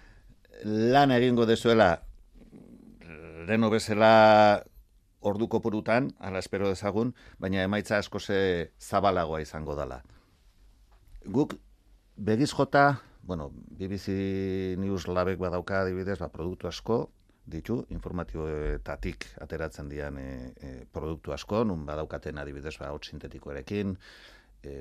[0.65, 2.03] lan egingo dezuela,
[3.49, 4.65] leno bezala
[5.21, 10.03] orduko purutan, ala espero dezagun, baina emaitza asko ze zabalagoa izango dela.
[11.25, 11.55] Guk
[12.17, 16.99] begiz jota, bueno, BBC News labek badauka adibidez, ba, produktu asko,
[17.49, 20.29] ditu, informatiboetatik ateratzen dian e,
[20.61, 23.97] e, produktu asko, nun badaukaten adibidez, ba, hot sintetikoarekin,
[24.63, 24.75] e,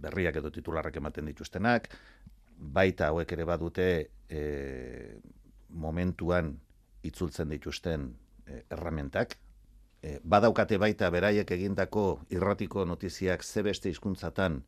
[0.00, 1.90] berriak edo titularrak ematen dituztenak,
[2.60, 3.86] baita hauek ere badute
[4.28, 4.40] e,
[5.70, 6.52] momentuan
[7.02, 8.10] itzultzen dituzten
[8.46, 9.36] e, erramentak,
[10.02, 14.60] e, badaukate baita beraiek egindako irratiko notiziak ze beste hizkuntzatan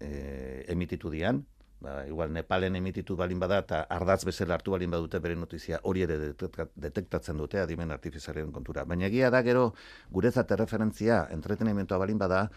[0.00, 1.44] e, emititu dian,
[1.80, 6.02] ba, igual Nepalen emititu balin bada eta ardatz bezala hartu balin badute bere notizia hori
[6.02, 8.84] ere detekta- detektatzen dute adimen artifizialen kontura.
[8.84, 9.72] Baina egia da gero
[10.10, 12.48] guretzat erreferentzia entretenimentoa balin bada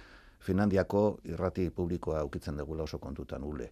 [0.46, 3.72] Finlandiako irrati publikoa ukitzen degula oso kontutan ule.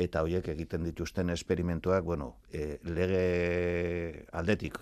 [0.00, 4.78] Eta hoiek egiten dituzten esperimentuak, bueno, e, lege aldetik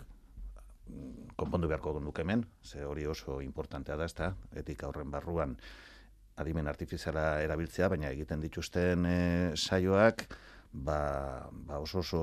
[1.38, 4.32] konpondu beharko genuke hemen, ze hori oso importantea da, ezta?
[4.56, 5.56] Etika horren barruan
[6.38, 9.18] adimen artifiziala erabiltzea, baina egiten dituzten e,
[9.56, 10.24] saioak
[10.72, 11.00] ba,
[11.50, 12.22] ba oso oso,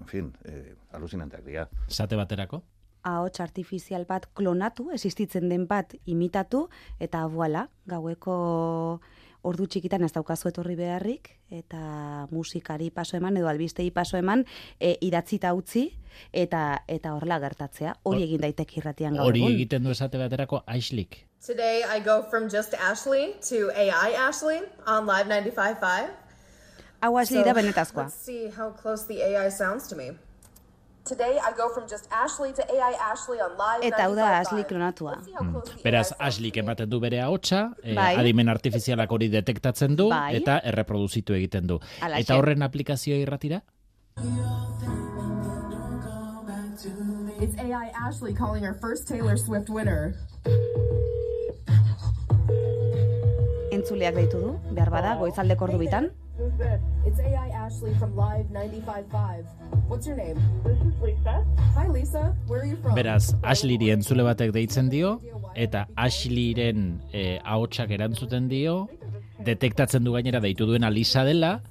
[0.00, 1.68] en fin, e, alucinanteak dira.
[1.88, 2.62] Sate baterako?
[3.06, 6.66] ahots artifizial bat klonatu, existitzen den bat imitatu,
[6.98, 9.00] eta voila, gaueko
[9.46, 14.44] ordu txikitan ez daukazu etorri beharrik, eta musikari paso eman, edo albistei paso eman,
[14.80, 15.86] e, idatzita utzi,
[16.32, 17.94] eta eta horrela gertatzea.
[18.08, 21.22] Hori egin daiteke irratian gaur Hori egiten du esate baterako Aislik.
[21.46, 26.08] Today I go from just Ashley to AI Ashley on Live 95.5.
[27.02, 28.08] Hau Ashley da benetazkoa.
[28.08, 30.10] Let's see how close the AI sounds to me.
[33.86, 34.40] Eta hau da 95.5.
[34.40, 35.14] Ashley klonatua.
[35.84, 38.16] Beraz, Aslik ematen du bere ahotsa, eh, Bai.
[38.16, 40.36] adimen artifizialak hori detektatzen du, Bai.
[40.36, 41.80] eta erreproduzitu egiten du.
[42.00, 42.22] Halaxe.
[42.26, 43.62] Eta horren aplikazioa irratira?
[47.38, 50.14] It's AI Ashley calling her first Taylor Swift winner.
[53.70, 56.10] Entzuleak deitu du, behar bada, goizaldeko ordu bitan.
[56.38, 59.88] It's AI Ashley from Live 95.5.
[59.88, 60.36] What's your name?
[60.64, 61.46] This is Lisa.
[61.74, 62.92] Hi Lisa, where are you from?
[62.92, 65.14] Beraz, Ashleyri entzule batek deitzen dio,
[65.56, 68.82] eta Ashleyren eh, ahotsak erantzuten dio,
[69.48, 71.62] detektatzen du gainera deitu duena Lisa dela,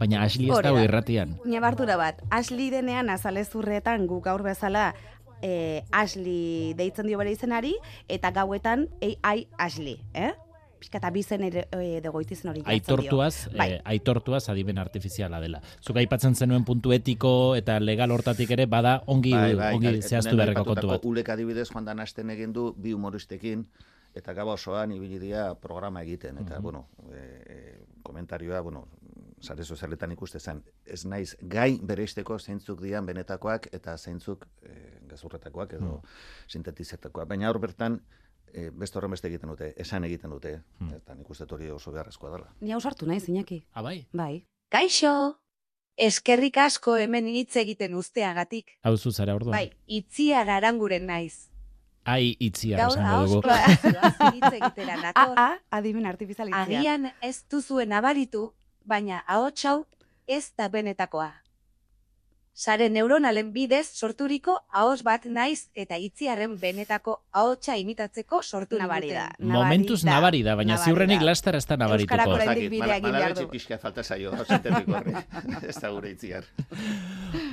[0.00, 0.88] baina Ashley ez dago da.
[0.88, 1.36] irratian.
[1.44, 4.94] Nabardura bat, Ashley denean azalezurretan guk gaur bezala
[5.42, 7.76] eh, Ashley deitzen dio bere izenari,
[8.08, 10.32] eta gauetan AI Ashley, eh?
[10.80, 12.94] Pixka eta bizen ere e, degoitizen hori jartzen dio.
[12.96, 13.66] Aitortuaz, Bai.
[13.74, 15.60] eh, aitortuaz adimen artifiziala dela.
[15.84, 20.38] Zuk aipatzen zenuen puntu etiko eta legal hortatik ere bada ongi ongi gai- zehaztu hemen
[20.46, 21.04] beharreko kontu bat.
[21.04, 23.66] Ulek adibidez joan dan asten egin du bi humoristekin
[24.14, 26.62] eta gaba osoan ibili dira programa egiten eta Mhm.
[26.62, 28.88] bueno, e, e, komentarioa, bueno,
[29.40, 35.72] sare sozialetan ikuste zen, ez naiz gai bereisteko zeintzuk dian benetakoak eta zeintzuk e, gazurretakoak
[35.74, 36.00] edo Mhm.
[36.48, 37.28] sintetizetakoak.
[37.28, 38.00] Baina hor bertan
[38.54, 40.94] e, beste horren beste egiten dute, esan egiten dute, Mhm.
[40.94, 42.54] eta nik uste dut hori oso beharrezkoa dela.
[42.60, 43.64] Ni hau sartu naiz, Iñaki.
[43.72, 44.06] Ah, bai?
[44.12, 44.46] Bai.
[44.68, 45.38] Kaixo!
[45.96, 48.78] Eskerrik asko hemen hitz egiten usteagatik.
[48.82, 49.52] Hau zu zara orduan.
[49.52, 51.50] Bai, itzia garanguren naiz.
[52.04, 53.48] Ai itziar Gaur esango dugu.
[53.50, 55.34] ahoskoa hitz egitera nator.
[55.36, 56.62] Ah, ah, adimen artifizialitzia.
[56.78, 59.86] Agian ez duzuen abaritu, baina ahots hau
[60.26, 61.39] ez da benetakoa.
[62.52, 69.30] Sare neuronalen bidez sorturiko ahos bat naiz eta itziarren benetako ahotsa imitatzeko sortu Nabari da,
[69.38, 72.18] Momentuz nabari da, baina ziurrenik lastar ez da nabarituko.
[72.18, 73.46] Euskarako oraindik bidea egin behar du.
[73.48, 74.32] pixka falta zaio,
[75.68, 76.48] ez da gure itziar.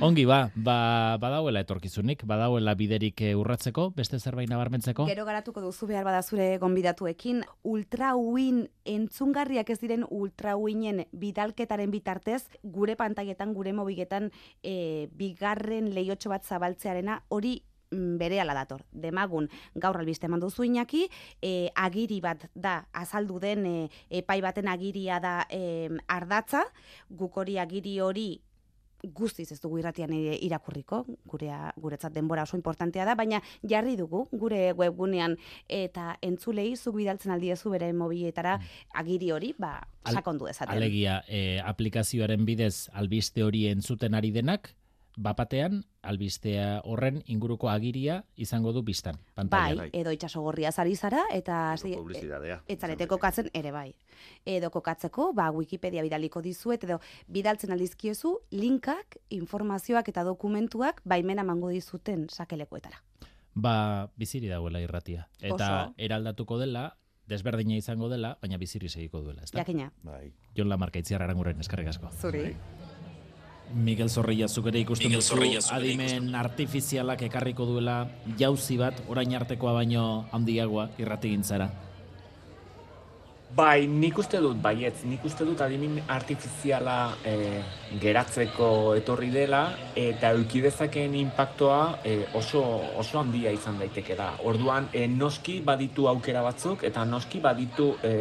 [0.02, 5.06] Ongi ba, ba badauela etorkizunik, badauela biderik eh, urratzeko, beste zerbait nabarmentzeko.
[5.08, 12.98] Gero garatuko duzu behar bada zure gonbidatuekin, ultrauin entzungarriak ez diren ultrauinen bidalketaren bitartez, gure
[12.98, 14.30] pantailetan, gure mobigetan,
[14.62, 14.74] e,
[15.18, 17.54] bigarren lehiotxo bat zabaltzearena, hori
[17.90, 18.84] mm, berehala dator.
[18.92, 21.06] Demagun, gaur albiste eman duzu Iñaki,
[21.42, 23.76] e, agiri bat da, azaldu den e,
[24.22, 26.66] epai baten agiria da e, ardatza,
[27.10, 28.28] guk hori agiri hori
[29.02, 34.24] guztiz ez dugu irratian ere irakurriko, gurea, guretzat denbora oso importantea da, baina jarri dugu
[34.32, 35.36] gure webgunean
[35.68, 38.58] eta entzulei zuk bidaltzen aldiezu bere mobiletara
[38.94, 39.76] agiri hori, ba,
[40.08, 40.74] sakondu dezaten.
[40.74, 44.74] Alegia, eh, aplikazioaren bidez albiste hori entzuten ari denak,
[45.18, 49.90] bapatean albistea horren inguruko agiria izango du biztan pantailan.
[49.90, 53.94] Bai, edo itxasogorria zari zara, eta hasi- e- etzarete kokatzen ere bai.
[54.46, 61.68] Edo kokatzeko, ba, Wikipedia bidaliko dizuet, edo bidaltzen aldizkiozu linkak, informazioak eta dokumentuak baimena mango
[61.68, 63.02] dizuten sakelekuetara.
[63.54, 65.28] Ba, biziri dagoela irratia.
[65.40, 65.54] Eta
[65.88, 65.94] Oso.
[65.98, 69.58] eraldatuko dela, desberdina izango dela, baina biziri segiko duela, ezta?
[69.58, 69.92] Jakina.
[70.02, 70.32] Bai.
[70.56, 72.08] Jon Lamarca itziar aranguren eskerrik asko.
[72.20, 72.54] Zuri.
[73.74, 75.40] Miguel Zorrilla zuk ere ikusten duzu
[75.74, 77.98] adimen artifizialak ekarriko duela
[78.38, 81.68] jauzi bat orain artekoa baino handiagoa irratigintzara.
[83.48, 87.62] Bai, nik uste dut, baietz, nik uste dut adimin artifiziala e,
[88.00, 89.62] geratzeko etorri dela
[89.96, 92.60] eta euki dezakeen impactoa e, oso,
[93.00, 94.34] oso handia izan daiteke da.
[94.44, 98.12] Orduan, e, noski baditu aukera batzuk eta noski baditu e,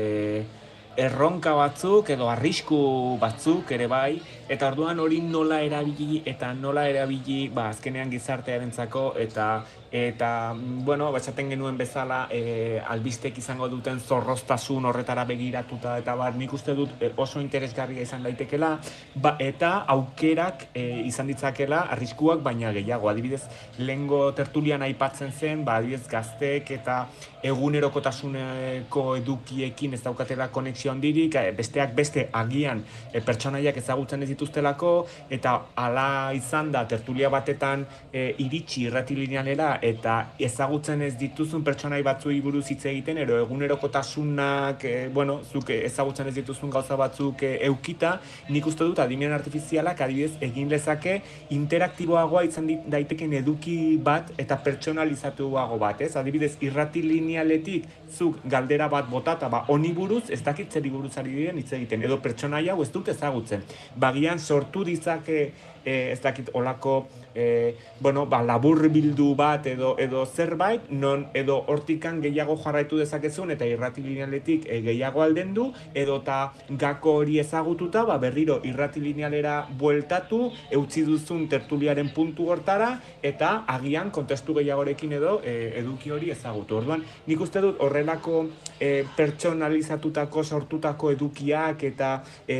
[0.97, 2.79] erronka batzuk edo arrisku
[3.19, 9.47] batzuk ere bai, eta orduan hori nola erabili eta nola erabili ba, azkenean gizartearentzako eta
[9.91, 16.35] eta bueno, ba, esaten genuen bezala e, albistek izango duten zorroztasun horretara begiratuta eta bar
[16.35, 18.77] nik uste dut e, oso interesgarria izan daitekela.
[19.15, 23.09] Ba, eta aukerak e, izan ditzakela arriskuak baina gehiago.
[23.09, 23.43] Adibidez
[23.79, 26.99] lengo tertulian aipatzen zen ba, adibidez gaztek eta
[27.47, 32.83] egunerokotasuneko edukiekin ez daukatela konexio handirik, besteak beste agian
[33.13, 34.91] e, pertsonaiak ezagutzen ez dituztelako
[35.33, 42.03] eta hala izan da tertulia batetan e, iritsi irrati linealera eta ezagutzen ez dituzun pertsonai
[42.05, 47.53] batzuei buruz hitz egiten ero egunerokotasunak e, bueno, zuk ezagutzen ez dituzun gauza batzuk e,
[47.67, 48.17] eukita,
[48.53, 51.17] nik uste dut adimen artifizialak adibidez egin lezake
[51.55, 56.13] interaktiboagoa izan daitekeen eduki bat eta pertsonalizatuago bat, ez?
[56.19, 61.33] Adibidez, irrati linealetik zuk galdera bat botata, ba, honi buruz, ez dakit zeri buruz ari
[61.35, 63.63] diren hitz egiten, edo pertsonaia hau ez dut ezagutzen.
[63.95, 65.51] Bagian sortu dizake
[65.85, 71.59] e, ez dakit olako e, bueno, ba, labur bildu bat edo edo zerbait, non edo
[71.69, 78.03] hortikan gehiago jarraitu dezakezun eta irrati linealetik e, gehiago aldendu, edo ta gako hori ezagututa,
[78.09, 85.37] ba, berriro irrati linealera bueltatu, eutzi duzun tertuliaren puntu hortara, eta agian kontestu gehiagorekin edo
[85.43, 86.81] e, eduki hori ezagutu.
[86.81, 88.47] Orduan, nik uste dut horrelako
[88.79, 92.15] e, pertsonalizatutako, sortutako edukiak eta
[92.47, 92.57] e,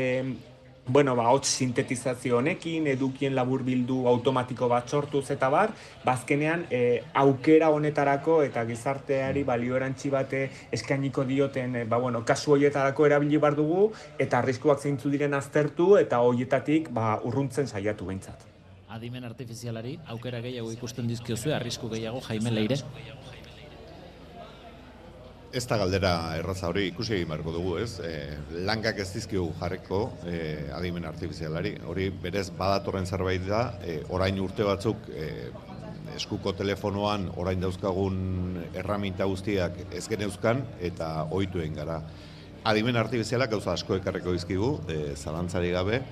[0.88, 5.72] bueno, ba, hots sintetizazio honekin, edukien laburbildu automatiko bat sortuz eta bar,
[6.04, 12.56] bazkenean e, aukera honetarako eta gizarteari balio erantzi bate eskainiko dioten, e, ba, bueno, kasu
[12.56, 18.48] hoietarako erabili bar dugu, eta arriskuak zeintzu diren aztertu, eta hoietatik ba, urruntzen saiatu behintzat.
[18.88, 22.80] Adimen artifizialari aukera gehiago ikusten dizkiozue, arrisku gehiago Jaime Leire.
[25.48, 28.02] Ez da galdera erraza hori ikusi egin beharko dugu, ez?
[28.04, 28.10] E,
[28.68, 30.40] lankak ez dizkigu jarriko e,
[30.76, 31.72] adimen artifizialari.
[31.88, 35.48] Hori berez badatorren zerbait da, e, orain urte batzuk e,
[36.18, 42.02] eskuko telefonoan orain dauzkagun erraminta guztiak ez geneuzkan eta ohitu egin gara.
[42.68, 46.02] Adimen artifizialak gauza asko ekarriko dizkigu, e, zalantzari gabe,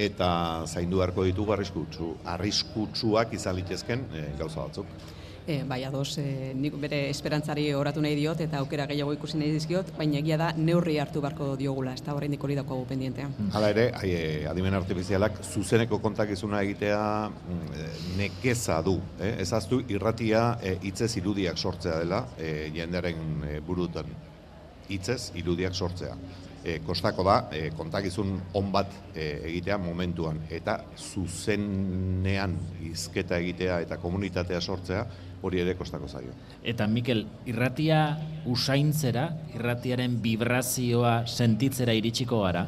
[0.00, 0.30] eta
[0.64, 5.19] zaindu beharko ditugu arriskutsu, arriskutsuak izan litezken e, gauza batzuk.
[5.50, 9.50] E, bai, ados, e, nik bere esperantzari oratu nahi diot eta aukera gehiago ikusi nahi
[9.56, 13.26] dizkiot, baina egia da neurri hartu beharko diogula, ez da oraindik hori daukagu pendientea.
[13.58, 17.80] Hala ere, ai, eh, adimen artifizialak zuzeneko kontakizuna egitea mm,
[18.20, 19.00] nekeza du.
[19.18, 19.32] Eh?
[19.42, 20.44] Ezaztu irratia
[20.76, 24.12] hitzez irudiak sortzea dela eh, jendearen eh, burutan.
[24.86, 26.14] Hitzez irudiak sortzea.
[26.60, 30.42] E, kostako da, e, kontakizun on bat e, egitea momentuan.
[30.52, 35.06] Eta zuzenean hizketa egitea eta komunitatea sortzea,
[35.42, 36.34] hori ere kostako zaio.
[36.62, 38.00] Eta Mikel, irratia
[38.50, 42.66] usaintzera, irratiaren vibrazioa sentitzera iritsiko gara.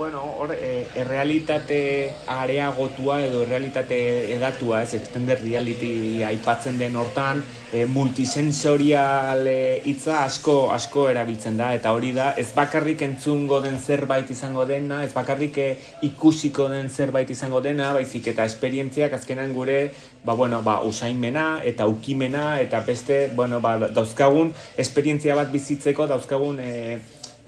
[0.00, 3.98] Bueno, hor, e, errealitate areagotua edo errealitate
[4.32, 11.74] edatua, ez, extended reality aipatzen den hortan, e, multisensorial e, hitza asko asko erabiltzen da,
[11.76, 15.68] eta hori da, ez bakarrik entzungo den zerbait izango dena, ez bakarrik e,
[16.08, 19.90] ikusiko den zerbait izango dena, baizik eta esperientziak azkenan gure
[20.24, 26.64] ba, bueno, ba, usainmena eta ukimena eta beste, bueno, ba, dauzkagun esperientzia bat bizitzeko dauzkagun
[26.64, 26.74] e,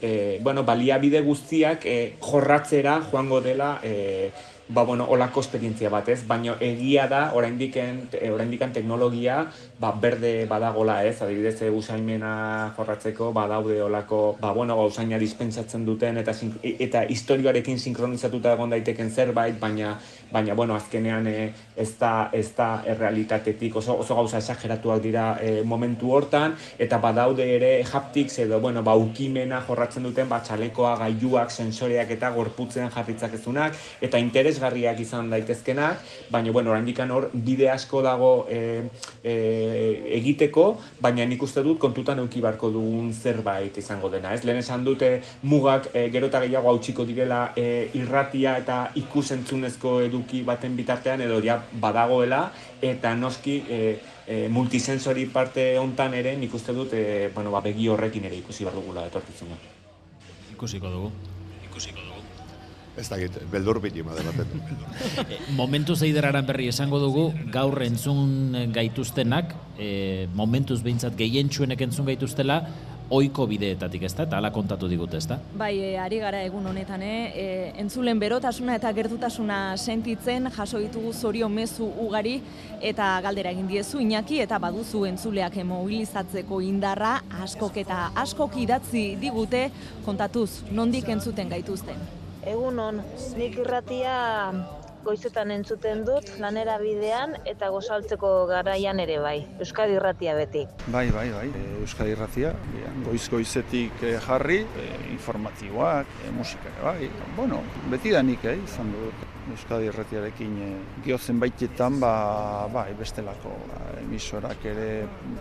[0.02, 4.30] e, bueno, baliabide guztiak e, jorratzera joango dela e,
[4.68, 6.22] ba, bueno, olako esperientzia bat, ez?
[6.26, 9.46] Baina egia da, oraindiken, e, oraindikan teknologia
[9.82, 11.16] ba, berde badagola, ez?
[11.24, 17.02] Adibidez, e, usaimena jorratzeko badaude olako, ba, bueno, ba, usaina dispensatzen duten eta, e- eta
[17.10, 19.96] historioarekin sinkronizatuta egon daiteken zerbait, baina
[20.32, 25.60] baina bueno, azkenean e, ez da ez da errealitatetik oso oso gauza esageratuak dira e,
[25.62, 31.50] momentu hortan eta badaude ere haptics edo bueno, ba ukimena jorratzen duten ba txalekoa, gailuak,
[31.50, 38.02] sensoreak eta gorputzean jarritzakezunak eta interes interesgarriak izan daitezkenak, baina, bueno, oraindik hor bide asko
[38.02, 38.82] dago e,
[39.24, 39.34] e,
[40.18, 40.66] egiteko,
[41.00, 44.44] baina nik uste dut kontutan euki barko dugun zerbait izango dena, ez?
[44.44, 45.10] Lehen esan dute
[45.42, 51.40] mugak e, gero eta gehiago hautsiko direla e, irratia eta ikusentzunezko eduki baten bitartean edo
[51.44, 52.44] ja badagoela
[52.82, 53.82] eta noski e,
[54.26, 58.64] e, multisensori parte hontan ere nik uste dut e, bueno, ba, begi horrekin ere ikusi
[58.64, 59.60] behar dugula etorkizuna.
[60.52, 61.12] Ikusiko dugu.
[61.70, 62.11] Ikusiko dugu.
[62.92, 64.46] Ez dakit, beldur biti madematen.
[65.32, 72.58] E, Momentu zeideraran berri esango dugu, gaur entzun gaituztenak, e, momentuz behintzat gehientsuenek entzun gaituztela,
[73.12, 75.36] oiko bideetatik ez da, eta ala kontatu digute ez da.
[75.58, 77.18] Bai, e, ari gara egun honetan, eh?
[77.32, 77.46] e,
[77.82, 82.38] entzulen berotasuna eta gertutasuna sentitzen, jaso ditugu zorio mezu ugari,
[82.80, 89.68] eta galdera egin diezu inaki, eta baduzu entzuleak mobilizatzeko indarra, askok eta askok idatzi digute,
[90.08, 92.21] kontatuz, nondik entzuten gaituzten.
[92.42, 92.96] Egun on,
[93.38, 94.14] nik irratia
[95.02, 99.36] goizetan entzuten dut, lanera bidean eta gozaltzeko garaian ere bai.
[99.62, 100.64] Euskadi irratia beti.
[100.94, 101.48] Bai, bai, bai.
[101.58, 102.52] E, Euskadi irratia,
[103.06, 107.10] goiz goizetik e, jarri, e, informatiboak, e, musika bai.
[107.36, 109.26] Bueno, beti da nik, eh, izan dut.
[109.50, 110.68] Euskadi irratiarekin e,
[111.04, 112.12] giotzen baitetan, ba,
[112.72, 114.86] bai, bestelako ba, emisorak ere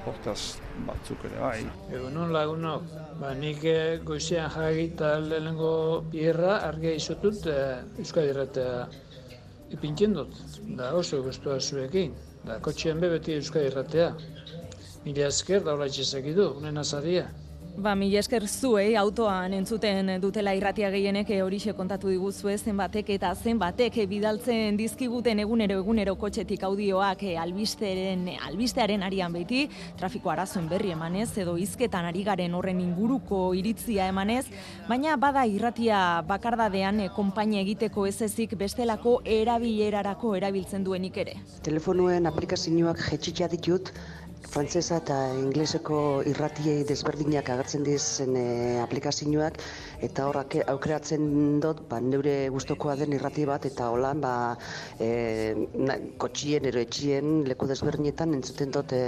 [0.06, 1.60] podcast batzuk ere bai.
[1.94, 2.90] Egunon lagunok,
[3.20, 3.62] ba, nik
[4.08, 5.74] goizean jarri eta lehenengo
[6.12, 7.60] bierra argia izotut e,
[8.02, 8.88] Euskadi irratia
[9.72, 10.34] ipintzen dut,
[10.80, 14.10] da oso guztua zuekin, da kotxean be beti Euskadi irratea.
[15.06, 17.30] Mila esker da hola du, unen azadia.
[17.72, 23.30] Ba, mila esker zuei autoan entzuten dutela irratia gehienek eh, horixe kontatu diguzue zenbatek eta
[23.32, 30.92] zenbatek bidaltzen dizkiguten egunero egunero kotxetik audioak eh, albisteren albistearen arian beti trafiko arazoen berri
[30.92, 34.44] emanez edo hizketan ari garen horren inguruko iritzia emanez,
[34.90, 41.38] baina bada irratia bakardadean konpainia egiteko ez ezik bestelako erabilerarako erabiltzen duenik ere.
[41.64, 43.94] Telefonuen aplikazioak jetxitza ditut,
[44.50, 48.46] frantsesa eta ingleseko irratiei desberdinak agertzen dizen e,
[48.82, 49.60] aplikazioak
[50.08, 54.34] eta horrak aukeratzen dut ba, neure gustokoa den irrati bat eta holan ba,
[55.00, 59.04] e, na, kotxien ero etxien leku desberdinetan entzuten dut e,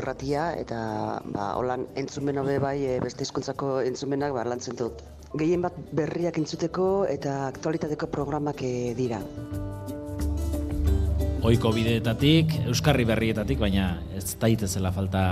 [0.00, 0.80] irratia eta
[1.24, 5.04] ba, holan entzumen hobe bai e, beste hizkuntzako entzumenak ba, lantzen dut.
[5.38, 9.22] Gehien bat berriak entzuteko eta aktualitateko programak e, dira
[11.42, 15.22] oiko bideetatik, Euskarri berrietatik, baina ez daitezela falta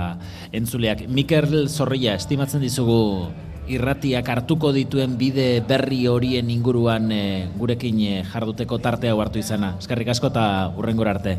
[0.55, 1.05] entzuleak.
[1.07, 3.29] Mikel Zorrilla, estimatzen dizugu
[3.69, 7.23] irratiak hartuko dituen bide berri horien inguruan e,
[7.57, 9.75] gurekin e, jarduteko tartea hartu izana.
[9.77, 10.45] Eskerrik asko eta
[10.77, 11.37] urrengor arte.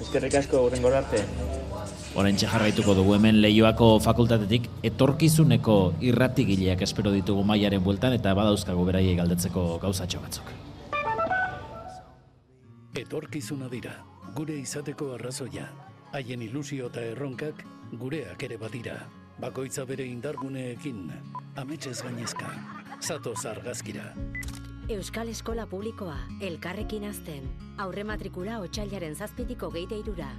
[0.00, 1.24] Eskerrik asko urrengor arte.
[2.16, 9.18] Horentxe jarraituko dugu hemen lehioako fakultatetik etorkizuneko irratigileak espero ditugu mailaren bueltan eta badauzkago beraiei
[9.20, 10.65] galdetzeko gauzatxo batzuk.
[12.96, 13.90] Etorkizuna dira,
[14.32, 15.66] gure izateko arrazoia.
[16.16, 17.60] Haien ilusio eta erronkak
[18.00, 18.96] gureak ere badira.
[19.36, 21.10] Bakoitza bere indarguneekin,
[21.60, 22.48] ametxez gainezka,
[23.02, 24.14] zato zargazkira.
[24.88, 27.50] Euskal Eskola Publikoa, elkarrekin azten.
[27.76, 30.30] Aurre matrikula otxailaren zazpitiko geite irura.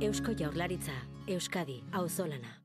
[0.00, 2.63] Eusko Jaurlaritza, Euskadi, Auzolana.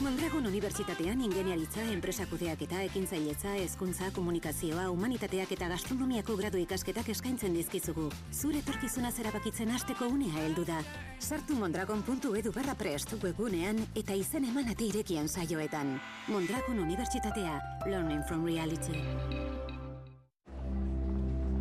[0.00, 7.52] Mondragon Unibertsitatean ingeniaritza, enpresa kudeak eta ekintzailetza, hezkuntza, komunikazioa, humanitateak eta gastronomiako gradu ikasketak eskaintzen
[7.52, 8.06] dizkizugu.
[8.32, 10.78] Zure etorkizuna zerabakitzen hasteko unea heldu da.
[11.20, 15.98] Sartu mondragon.edu barra prest webunean eta izen emanate irekian saioetan.
[16.28, 19.04] Mondragon Unibertsitatea, Learning from Reality.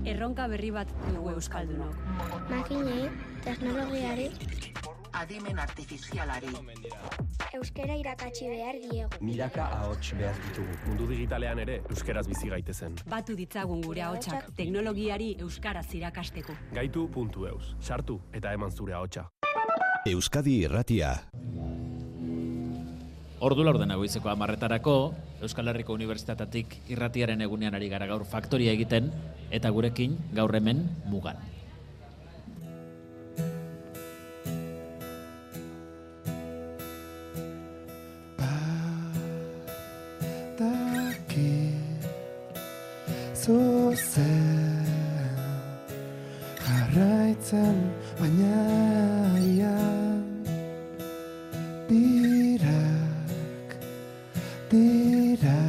[0.07, 1.99] Erronka berri bat dugu Euskaldunok.
[2.47, 3.09] Makinei,
[3.43, 4.31] teknologiari,
[5.19, 6.51] adimen artifizialari.
[7.53, 9.19] Euskera irakatsi behar diegu.
[9.25, 10.77] Milaka ahots behar ditugu.
[10.87, 12.95] Mundu digitalean ere euskeraz bizi gaitezen.
[13.09, 16.55] Batu ditzagun gure ahotsak teknologiari euskaraz irakasteko.
[16.77, 17.75] Gaitu.eus.
[17.81, 19.27] Sartu eta eman zure ahotsa.
[20.07, 21.15] Euskadi Irratia.
[23.39, 25.13] Ordu laur dena goizeko amarretarako,
[25.43, 29.13] Euskal Herriko Unibertsitatetik irratiaren egunean ari gara gaur faktoria egiten,
[29.51, 31.39] eta gurekin gaur hemen mugan.
[43.49, 44.85] Zuzen
[46.65, 47.77] jarraitzen
[48.19, 48.59] baina
[49.41, 50.21] ian
[51.89, 53.73] dirak
[54.69, 55.68] dira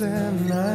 [0.00, 0.69] Saiatzen naizta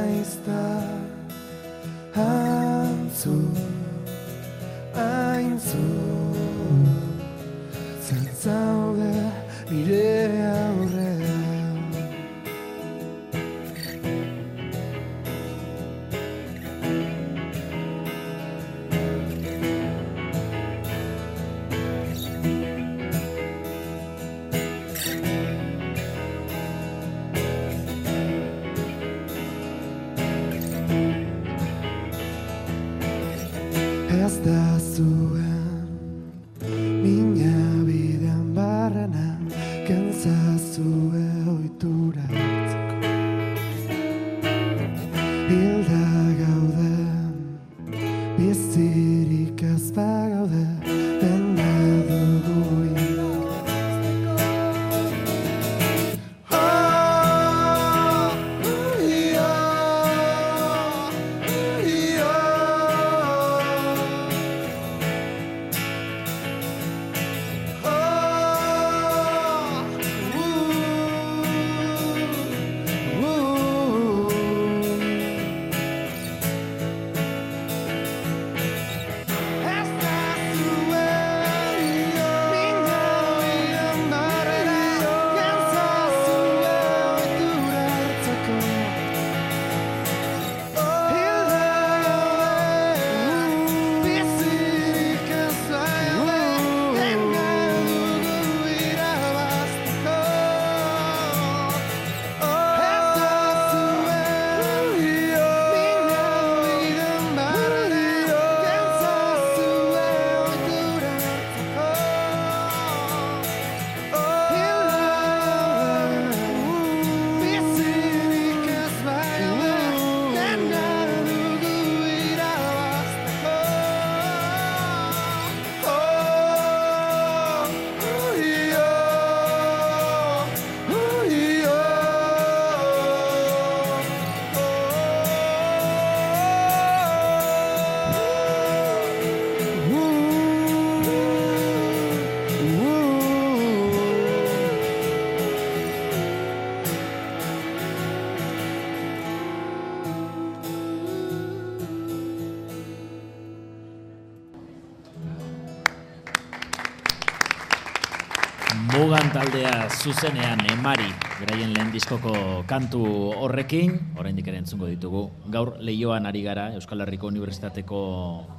[159.56, 161.08] taldea zuzenean emari
[161.40, 163.06] beraien lehen diskoko kantu
[163.40, 165.22] horrekin, oraindik ere entzungo ditugu.
[165.48, 168.02] Gaur leioan ari gara Euskal Herriko Unibertsitateko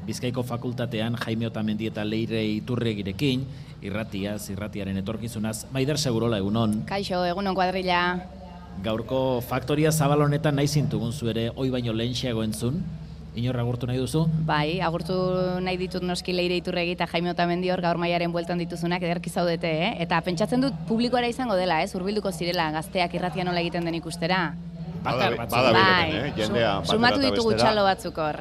[0.07, 3.45] Bizkaiko Fakultatean Jaime Otamendi eta Leire Iturregirekin,
[3.85, 6.79] irratiaz, irratiaren etorkizunaz, Maider Segurola egunon.
[6.89, 8.01] Kaixo, egunon kuadrilla.
[8.85, 12.81] Gaurko faktoria zabal honetan nahi zintugun zu ere, oi baino lehenxeago entzun,
[13.37, 14.23] Inorra agurtu nahi duzu?
[14.49, 15.15] Bai, agurtu
[15.61, 19.69] nahi ditut noski leire iturregi eta Jaime Otamendi hor gaur maiaren bueltan dituzunak ederki zaudete,
[19.89, 19.91] eh?
[20.07, 21.93] Eta pentsatzen dut publikoara izango dela, ez?
[21.95, 24.55] Hurbilduko zirela gazteak irratia nola egiten den ikustera.
[25.05, 26.33] Bada- bada Bai, eh?
[26.37, 28.41] Jendea sumatu ditugu txalo batzuk hor.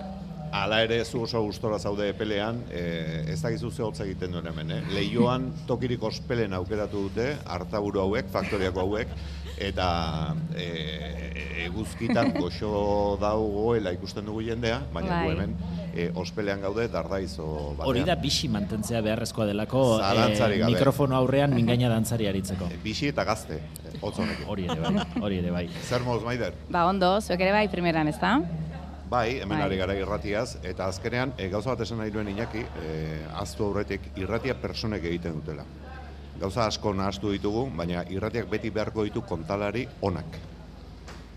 [0.56, 4.72] Hala ere zu oso gustora zaude pelean, e, ez dakizu ze hotza egiten duen hemen,
[4.72, 4.82] eh?
[4.96, 9.12] Leioan tokirik ospelen aukeratu dute, hartaburu hauek, faktoriako hauek,
[9.58, 15.24] eta e, eguzkitan goxo dagoela ikusten dugu jendea, baina Bai.
[15.24, 15.56] gu hemen
[15.94, 17.88] e, ospelean gaude dardaizo batean.
[17.92, 20.66] Hori da bixi mantentzea beharrezkoa delako gabe.
[20.68, 22.70] mikrofono aurrean mingaina dantzari aritzeko.
[22.84, 23.62] Bixi eta gazte,
[24.02, 24.46] hotz honekin.
[24.48, 25.66] Hori ere bai, hori ere bai.
[25.84, 26.54] Zer moz, Maider?
[26.70, 28.38] Ba, ondo, zuek ere bai primeran, ez da?
[29.10, 29.66] Bai, hemen Bai.
[29.68, 32.94] ari gara irratiaz, eta azkenean e, gauza bat esan nahi duen Iñaki, e,
[33.38, 35.66] aztu aurretik irratia personek egiten dutela.
[36.40, 40.40] Gauza asko nahastu ditugu, baina irratiak beti beharko ditu kontalari onak.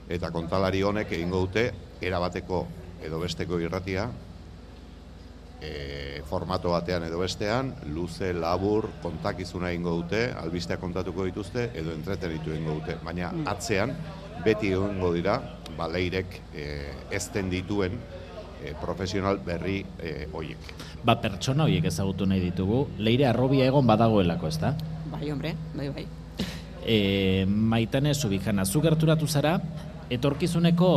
[0.08, 1.68] Eta kontalari honek egingo dute
[2.02, 2.64] erabateko
[3.06, 4.08] edo besteko irratia,
[5.62, 12.54] e, formato batean edo bestean, luze, labur, kontakizuna egingo dute, albisteak kontatuko dituzte, edo entretenitu
[12.54, 12.98] egingo dute.
[13.04, 13.46] Baina Mm.
[13.46, 13.94] atzean,
[14.44, 15.38] beti egongo dira,
[15.76, 17.98] ba, leirek e, ezten dituen
[18.64, 20.72] e, profesional berri e, hoiek.
[21.04, 24.74] Ba, pertsona horiek ezagutu nahi ditugu, leire arrobia egon badagoelako, ez da?
[25.12, 26.06] Bai, hombre, bai, bai.
[26.84, 29.58] E, maitane zubijana, zu gerturatu zara,
[30.10, 30.92] etorkizuneko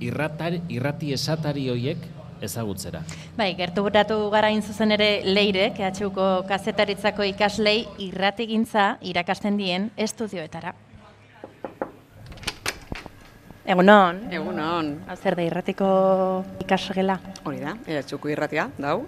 [0.00, 2.08] irratar, irrati esatari horiek
[2.42, 3.02] ezagutzera.
[3.36, 10.74] Bai, gerturatu gara zuzen ere leire, KHUko kazetaritzako ikaslei irratigintza irakasten dien estudioetara.
[13.64, 14.22] Egunon.
[14.32, 14.94] Egunon.
[15.08, 15.88] Hau zer da irratiko
[16.64, 17.18] ikasgela?
[17.44, 19.02] Hori da, eratxuko irratia, dau.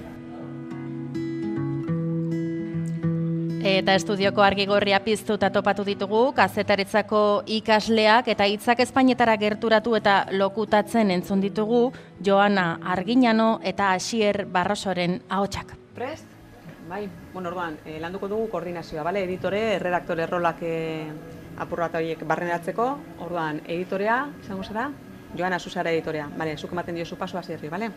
[3.62, 11.14] Eta estudioko argigorria piztu eta topatu ditugu, kazetaritzako ikasleak eta hitzak espainetara gerturatu eta lokutatzen
[11.14, 15.76] entzun ditugu, Joana Arginano eta Asier Barrosoren ahotsak.
[15.94, 16.26] Prest?
[16.88, 19.22] Bai, bueno, orduan, eh, landuko dugu koordinazioa, bale?
[19.24, 21.06] Editore, erredaktore rolak eh,
[21.62, 22.88] apurrat horiek barrenatzeko.
[23.24, 24.90] Orduan, editorea, izango zara?
[25.38, 26.28] Joana Susara editorea.
[26.38, 27.90] Bale, zuk ematen diozu paso hasierri, bale?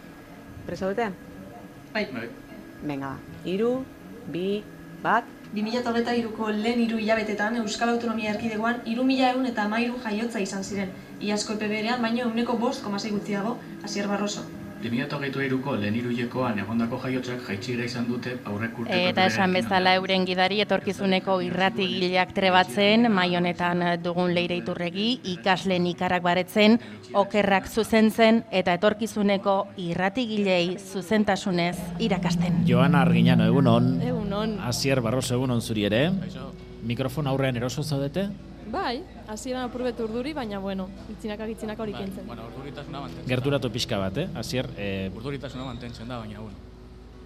[0.66, 1.09] Prest zaudete?
[1.93, 2.07] Bai.
[2.13, 2.28] bai.
[2.86, 3.16] Venga,
[3.49, 3.72] iru,
[4.32, 4.61] bi,
[5.03, 10.91] bat, 2023ko lehen hiru hilabetetan Euskal Autonomia Erkidegoan 3000 eta hamairu jaiotza izan ziren.
[11.22, 14.43] Iazko epe berean, baino euneko bost komasei gutxiago, Asier Barroso.
[14.86, 20.59] 2023ko lehen hiruilekoan egondako jaiotzak jaitsira izan dute aurrek urteko Eta esan bezala euren gidari
[20.61, 26.77] etorkizuneko irratigileak trebatzen, mai honetan dugun leire iturregi, ikasleen ikarak baretzen,
[27.13, 32.63] okerrak zuzentzen eta etorkizuneko irratigilei zuzentasunez irakasten.
[32.69, 33.95] Joana Arginano, egunon.
[34.05, 34.59] Egunon.
[34.69, 36.09] Asier Barroso, egunon zuri ere.
[36.86, 38.29] Mikrofon aurrean eroso zaudete?
[38.72, 42.26] Bai, hasieran apurbet urduri, baina bueno, itzinaka gitzinaka hori kentzen.
[42.28, 43.28] Bueno, urduritasuna mantentzen.
[43.30, 44.28] Gerturatu pixka bat, eh?
[44.36, 46.57] Asier, eh, Urduritasuna mantentzen da, baina, bueno.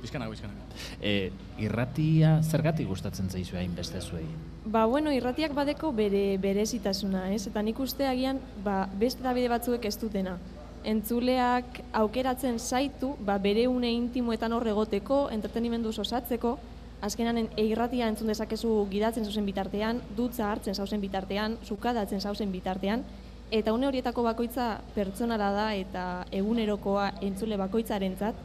[0.02, 0.56] Bizkanak, bizkanak.
[1.02, 4.24] eh, irratia zergatik gustatzen zaizu hainbeste zuei?
[4.66, 7.48] Ba, bueno, irratiak badeko bere berezitasuna, ez?
[7.48, 10.38] Eta nik uste agian, ba, beste da bide batzuek ez dutena.
[10.84, 16.58] Entzuleak aukeratzen zaitu, ba, bere une intimoetan hor egoteko, entretenimendu osatzeko,
[17.02, 23.04] azkenan en- irratia entzun dezakezu gidatzen zauzen bitartean, dutza hartzen zauzen bitartean, sukadatzen zauzen bitartean,
[23.52, 28.36] eta une horietako bakoitza pertsonala da eta egunerokoa entzule bakoitzarentzat,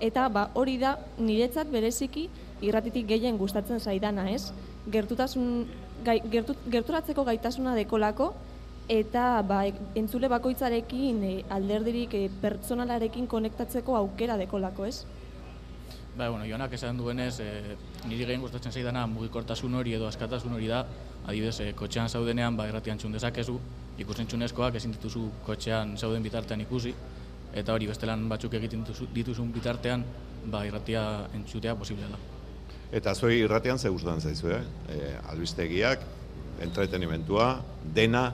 [0.00, 2.28] eta ba, hori da niretzat bereziki
[2.62, 4.52] irratitik gehien gustatzen zaidana, ez?
[4.90, 5.66] Gertutasun,
[6.04, 8.32] gai, gertu, gerturatzeko gaitasuna dekolako,
[8.88, 9.64] eta ba,
[9.98, 15.02] entzule bakoitzarekin e, alderdirik e, pertsonalarekin konektatzeko aukera dekolako, ez?
[16.18, 17.76] Ba, bueno, Joanak esan duenez, e,
[18.10, 20.80] niri gehien gustatzen zaidana mugikortasun hori edo askatasun hori da,
[21.30, 23.54] adibidez, e, kotxean zaudenean, ba, irratian txun dezakezu,
[24.02, 26.90] ikusentzunezkoak ezin dituzu kotxean zauden bitartean ikusi,
[27.54, 30.02] eta hori bestelan batzuk egiten dituzu, dituzun bitartean,
[30.50, 31.04] ba, irratia
[31.38, 32.18] entzutea posible da.
[32.98, 34.60] Eta zuei irratean ze gustatzen zaizu, eh?
[34.90, 36.02] E, albistegiak,
[36.66, 37.52] entretenimentua,
[37.94, 38.32] dena,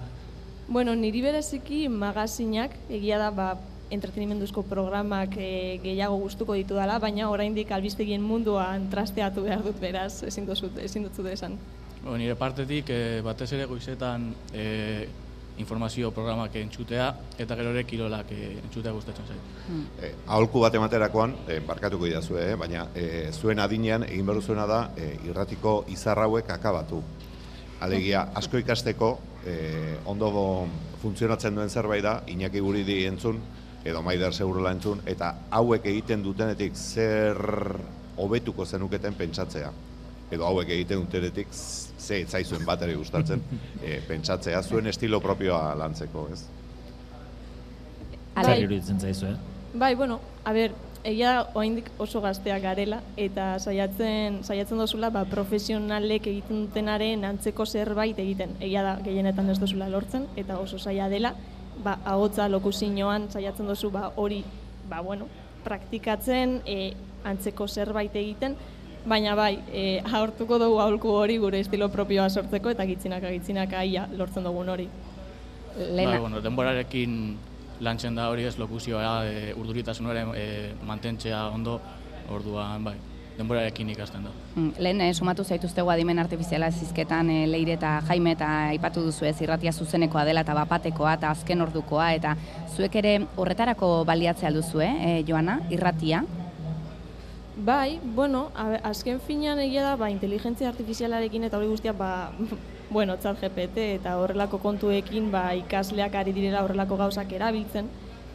[0.66, 3.50] Bueno, niri bereziki magazinak, egia da, ba,
[3.94, 10.22] entretenimenduzko programak e, gehiago gustuko ditu dela, baina oraindik albistegien munduan trasteatu behar dut beraz,
[10.28, 11.58] ezin dut, ezin dut esan.
[12.02, 14.64] Bueno, nire partetik, e, batez ere goizetan e,
[15.58, 17.06] informazio programak entzutea,
[17.38, 19.52] eta gero ere kirolak e, entzutea gustatzen zait.
[20.02, 22.56] e, aholku bat ematerakoan, e, barkatuko idazue, eh?
[22.60, 27.02] baina e, zuen adinean egin behar zuena da e, irratiko izar hauek akabatu.
[27.80, 30.30] Alegia, asko ikasteko, e, ondo
[31.02, 33.40] funtzionatzen duen zerbait da, Iñaki Guridi entzun,
[33.84, 37.38] edo Maider Segurola entzun, eta hauek egiten dutenetik zer
[38.16, 39.70] hobetuko zenuketen pentsatzea.
[40.32, 43.42] Edo hauek egiten dutenetik ze ez zaizuen bateri gustatzen
[43.84, 46.42] e, pentsatzea, zuen estilo propioa lantzeko, ez?
[48.34, 49.36] Zer iruditzen zaizu, eh?
[49.74, 50.72] Bai, bueno, a ber,
[51.04, 58.18] egia oraindik oso gazteak garela eta saiatzen saiatzen dozula ba, profesionalek egiten dutenaren antzeko zerbait
[58.18, 58.56] egiten.
[58.64, 61.34] Egia da gehienetan ez dozula lortzen eta oso saia dela,
[61.82, 64.44] ba ahotsa lokuzioan saiatzen dozu ba hori,
[64.88, 65.28] ba bueno,
[65.64, 66.92] praktikatzen e,
[67.24, 68.56] antzeko zerbait egiten,
[69.06, 74.06] baina bai, e, ahortuko dugu aholku hori gure estilo propioa sortzeko eta gitzinaka gitzinaka ia
[74.16, 74.88] lortzen dugun hori.
[75.74, 77.16] Ba, bueno, denborarekin
[77.80, 80.46] lantzen da hori ez lokuzioa e, urduritasunaren e,
[80.86, 81.80] mantentzea ondo,
[82.30, 82.96] orduan, bai,
[83.38, 84.32] denborarekin ikasten da.
[84.54, 89.26] Mm, Lehen eh, sumatu zaituztegu adimen artifiziala zizketan eh, Leire eta Jaime eta aipatu duzu
[89.26, 92.36] ez irratia zuzenekoa dela eta bapatekoa eta azken ordukoa eta
[92.76, 96.24] zuek ere horretarako baliatzea duzu, eh, Joana, irratia?
[97.56, 102.32] Bai, bueno, a, azken finean egia da, ba, inteligentzia artifizialarekin eta hori guztia, ba,
[102.96, 107.90] bueno, txat GPT eta horrelako kontuekin, ba, ikasleak ari direla horrelako gauzak erabiltzen,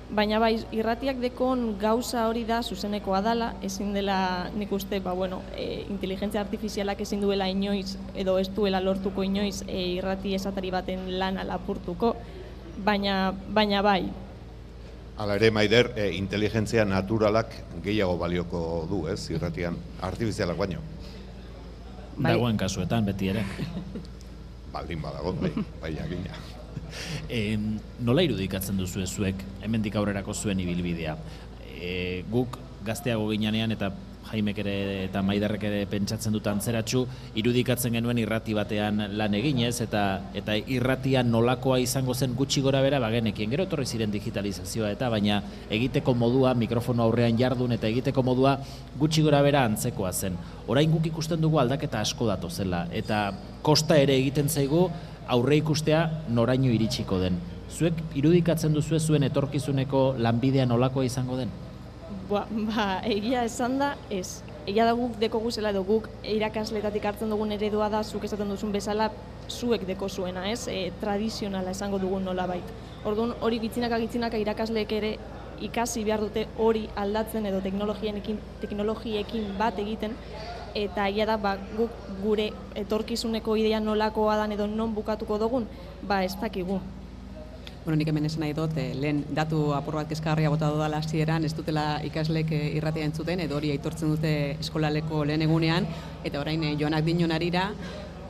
[0.09, 5.41] baina bai, irratiak dekon gauza hori da zuzenekoa dala, ezin dela nik uste, ba, bueno,
[5.55, 11.05] e, inteligentzia artifizialak ezin duela inoiz, edo ez duela lortuko inoiz e, irrati esatari baten
[11.19, 12.15] lana lapurtuko,
[12.85, 14.01] baina, baina bai,
[15.19, 17.51] Hala ere, Maider, e, inteligentzia naturalak
[17.83, 20.79] gehiago balioko du, ez, irratian, artifizialak baino.
[22.15, 22.31] Bai.
[22.37, 23.43] Dagoen kasuetan, beti ere.
[24.71, 25.51] Baldin badago, bai,
[25.81, 26.39] bai jakina.
[27.29, 27.57] E,
[28.01, 31.15] nola irudikatzen duzu zuek hemendik aurrerako zuen ibilbidea?
[31.77, 33.91] E, guk gazteago ginean eta
[34.29, 34.73] Jaimek ere
[35.07, 37.01] eta Maiderrek ere pentsatzen dut antzeratxu,
[37.39, 40.03] irudikatzen genuen irrati batean lan eginez, eta
[40.37, 45.41] eta irratia nolakoa izango zen gutxi gora bera, bagenekien gero etorri ziren digitalizazioa eta baina
[45.73, 48.59] egiteko modua mikrofono aurrean jardun eta egiteko modua
[48.99, 50.37] gutxi gora bera antzekoa zen.
[50.67, 53.31] Orain guk ikusten dugu aldaketa asko dato zela, eta
[53.65, 54.89] kosta ere egiten zaigu
[55.29, 56.03] aurre ikustea
[56.33, 57.39] noraino iritsiko den.
[57.69, 61.51] Zuek irudikatzen duzu zuen etorkizuneko lanbidea nolakoa izango den?
[62.29, 64.41] Ba, ba, egia esan da, ez.
[64.67, 68.73] Egia da guk deko guzela edo guk irakasletatik hartzen dugun eredua da, zuk esaten duzun
[68.73, 69.09] bezala,
[69.49, 70.67] zuek deko zuena, ez?
[70.69, 72.73] E, tradizionala esango dugun nola bait.
[73.05, 75.13] Orduan, hori gitzinaka gitzinaka irakasleek ere
[75.61, 80.15] ikasi behar dute hori aldatzen edo teknologiekin, teknologiekin bat egiten,
[80.75, 81.91] eta egia da ba, guk
[82.21, 85.67] gure etorkizuneko idea nolakoa dan edo non bukatuko dugun,
[86.01, 86.79] ba ez dakigu.
[87.85, 91.45] Bueno, nik hemen esan nahi dut, eh, lehen datu apur bat kezkarria bota dudala hasieran,
[91.47, 95.87] ez dutela ikaslek eh, irratia entzuten, edo hori aitortzen dute eskolaleko lehen egunean,
[96.23, 97.69] eta orain eh, joanak dinon arira,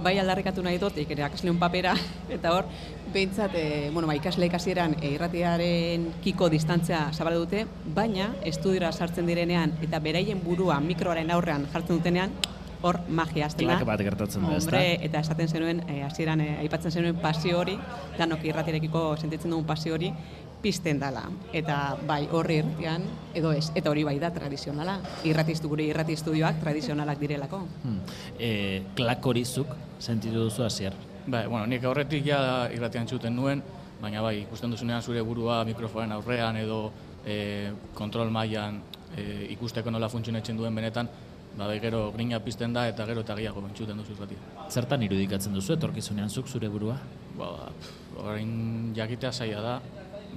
[0.04, 1.96] bai aldarrikatu nahi dut, ikere akasleun papera,
[2.36, 2.70] eta hor,
[3.14, 9.28] behintzat, e, bueno, ba, ikasleek hasieran e, irratiaren kiko distantzia zabaldu dute, baina estudiora sartzen
[9.30, 12.36] direnean eta beraien burua mikroaren aurrean jartzen dutenean,
[12.82, 13.76] hor magia azten da.
[13.76, 14.80] Klak bat gertatzen da, ezta?
[15.08, 17.76] Eta esaten zenuen, e, hasieran e, aipatzen zenuen pasio hori,
[18.18, 20.14] danok irratirekiko sentitzen dugun pasio hori,
[20.62, 21.24] pizten dala.
[21.56, 23.06] Eta bai, horri irratian,
[23.36, 25.00] edo ez, eta hori bai da tradizionala.
[25.28, 27.62] Irratiztu gure irrati estudioak tradizionalak direlako.
[27.84, 28.02] Hmm.
[28.38, 28.52] E,
[28.96, 30.96] klak hori zuk sentitu duzu hasier.
[31.30, 32.42] Bai, bueno, nik aurretik ja
[32.74, 33.64] irratian txuten nuen,
[34.02, 36.80] baina bai, ikusten duzunean zure burua mikrofonen aurrean edo
[37.26, 38.80] e, kontrol mailan
[39.16, 41.10] e, ikusteko nola funtzionatzen duen benetan,
[41.56, 44.68] ba, bai, gero grina pizten da eta gero eta gehiago entzuten duzu irratia.
[44.70, 46.98] Zertan irudikatzen duzu etorkizunean zuk zure burua?
[47.38, 49.76] Ba, pff, orain jakitea zaila da,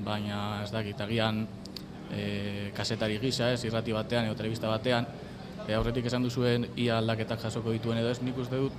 [0.05, 1.45] baina ez dakit, agian
[2.13, 5.07] e, kasetari gisa, ez, irrati batean edo telebista batean,
[5.67, 8.73] e, aurretik esan duzuen ia aldaketak jasoko dituen edo ez, nik uste dut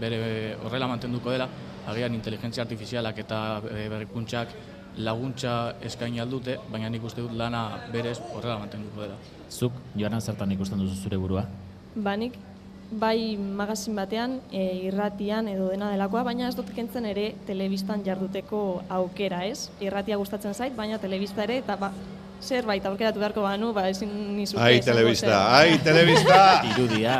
[0.00, 1.48] bere horrela mantenduko dela,
[1.86, 4.56] agian inteligentzia artifizialak eta e, berrikuntzak
[5.06, 9.16] laguntza eskaini aldute, baina nik uste dut lana berez horrela mantenduko dela.
[9.50, 11.44] Zuk, Joana, zertan ikusten duzu zure burua?
[11.96, 12.38] Banik,
[12.90, 18.82] bai magazin batean, e, irratian edo dena delakoa, baina ez dut kentzen ere telebistan jarduteko
[18.88, 19.68] aukera, ez?
[19.80, 21.90] Irratia gustatzen zait, baina telebista ere, eta ba,
[22.46, 26.38] zerbait aurkeratu beharko banu, ba, ezin nizuke Ai, telebista, ai, telebista!
[26.74, 27.16] Irudia,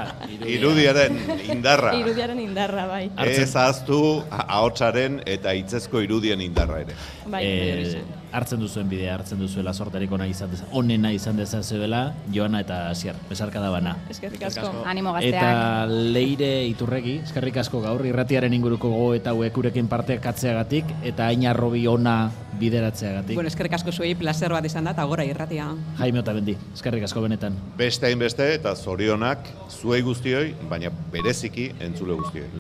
[0.47, 1.17] Irudiaren
[1.51, 1.95] indarra.
[1.99, 3.11] Irudiaren indarra, bai.
[3.25, 4.01] Ez ahaztu
[4.31, 6.95] ahotsaren eta hitzezko irudien indarra ere.
[7.27, 8.03] Bai, Eh,
[8.33, 13.17] hartzen duzuen bidea, hartzen duzuela sorterik ona izan deza, onena izan dezazuela, Joana eta Asier,
[13.29, 13.97] besarka da bana.
[14.11, 14.85] Eskerrik asko.
[14.87, 15.35] Animo gazteak.
[15.35, 21.55] Eta leire iturregi, eskerrik asko gaur, irratiaren inguruko gogo eta uekurekin parteak atzeagatik, eta aina
[21.57, 22.19] robi ona
[22.59, 23.37] bideratzeagatik.
[23.37, 25.71] Bueno, eskerrik asko zuei placer bat izan da, eta gora irratia.
[26.01, 27.59] Jaime Otamendi, eskerrik asko benetan.
[27.79, 32.57] Beste hainbeste eta zorionak zuei guztioi, baina bereziki entzule guztioi.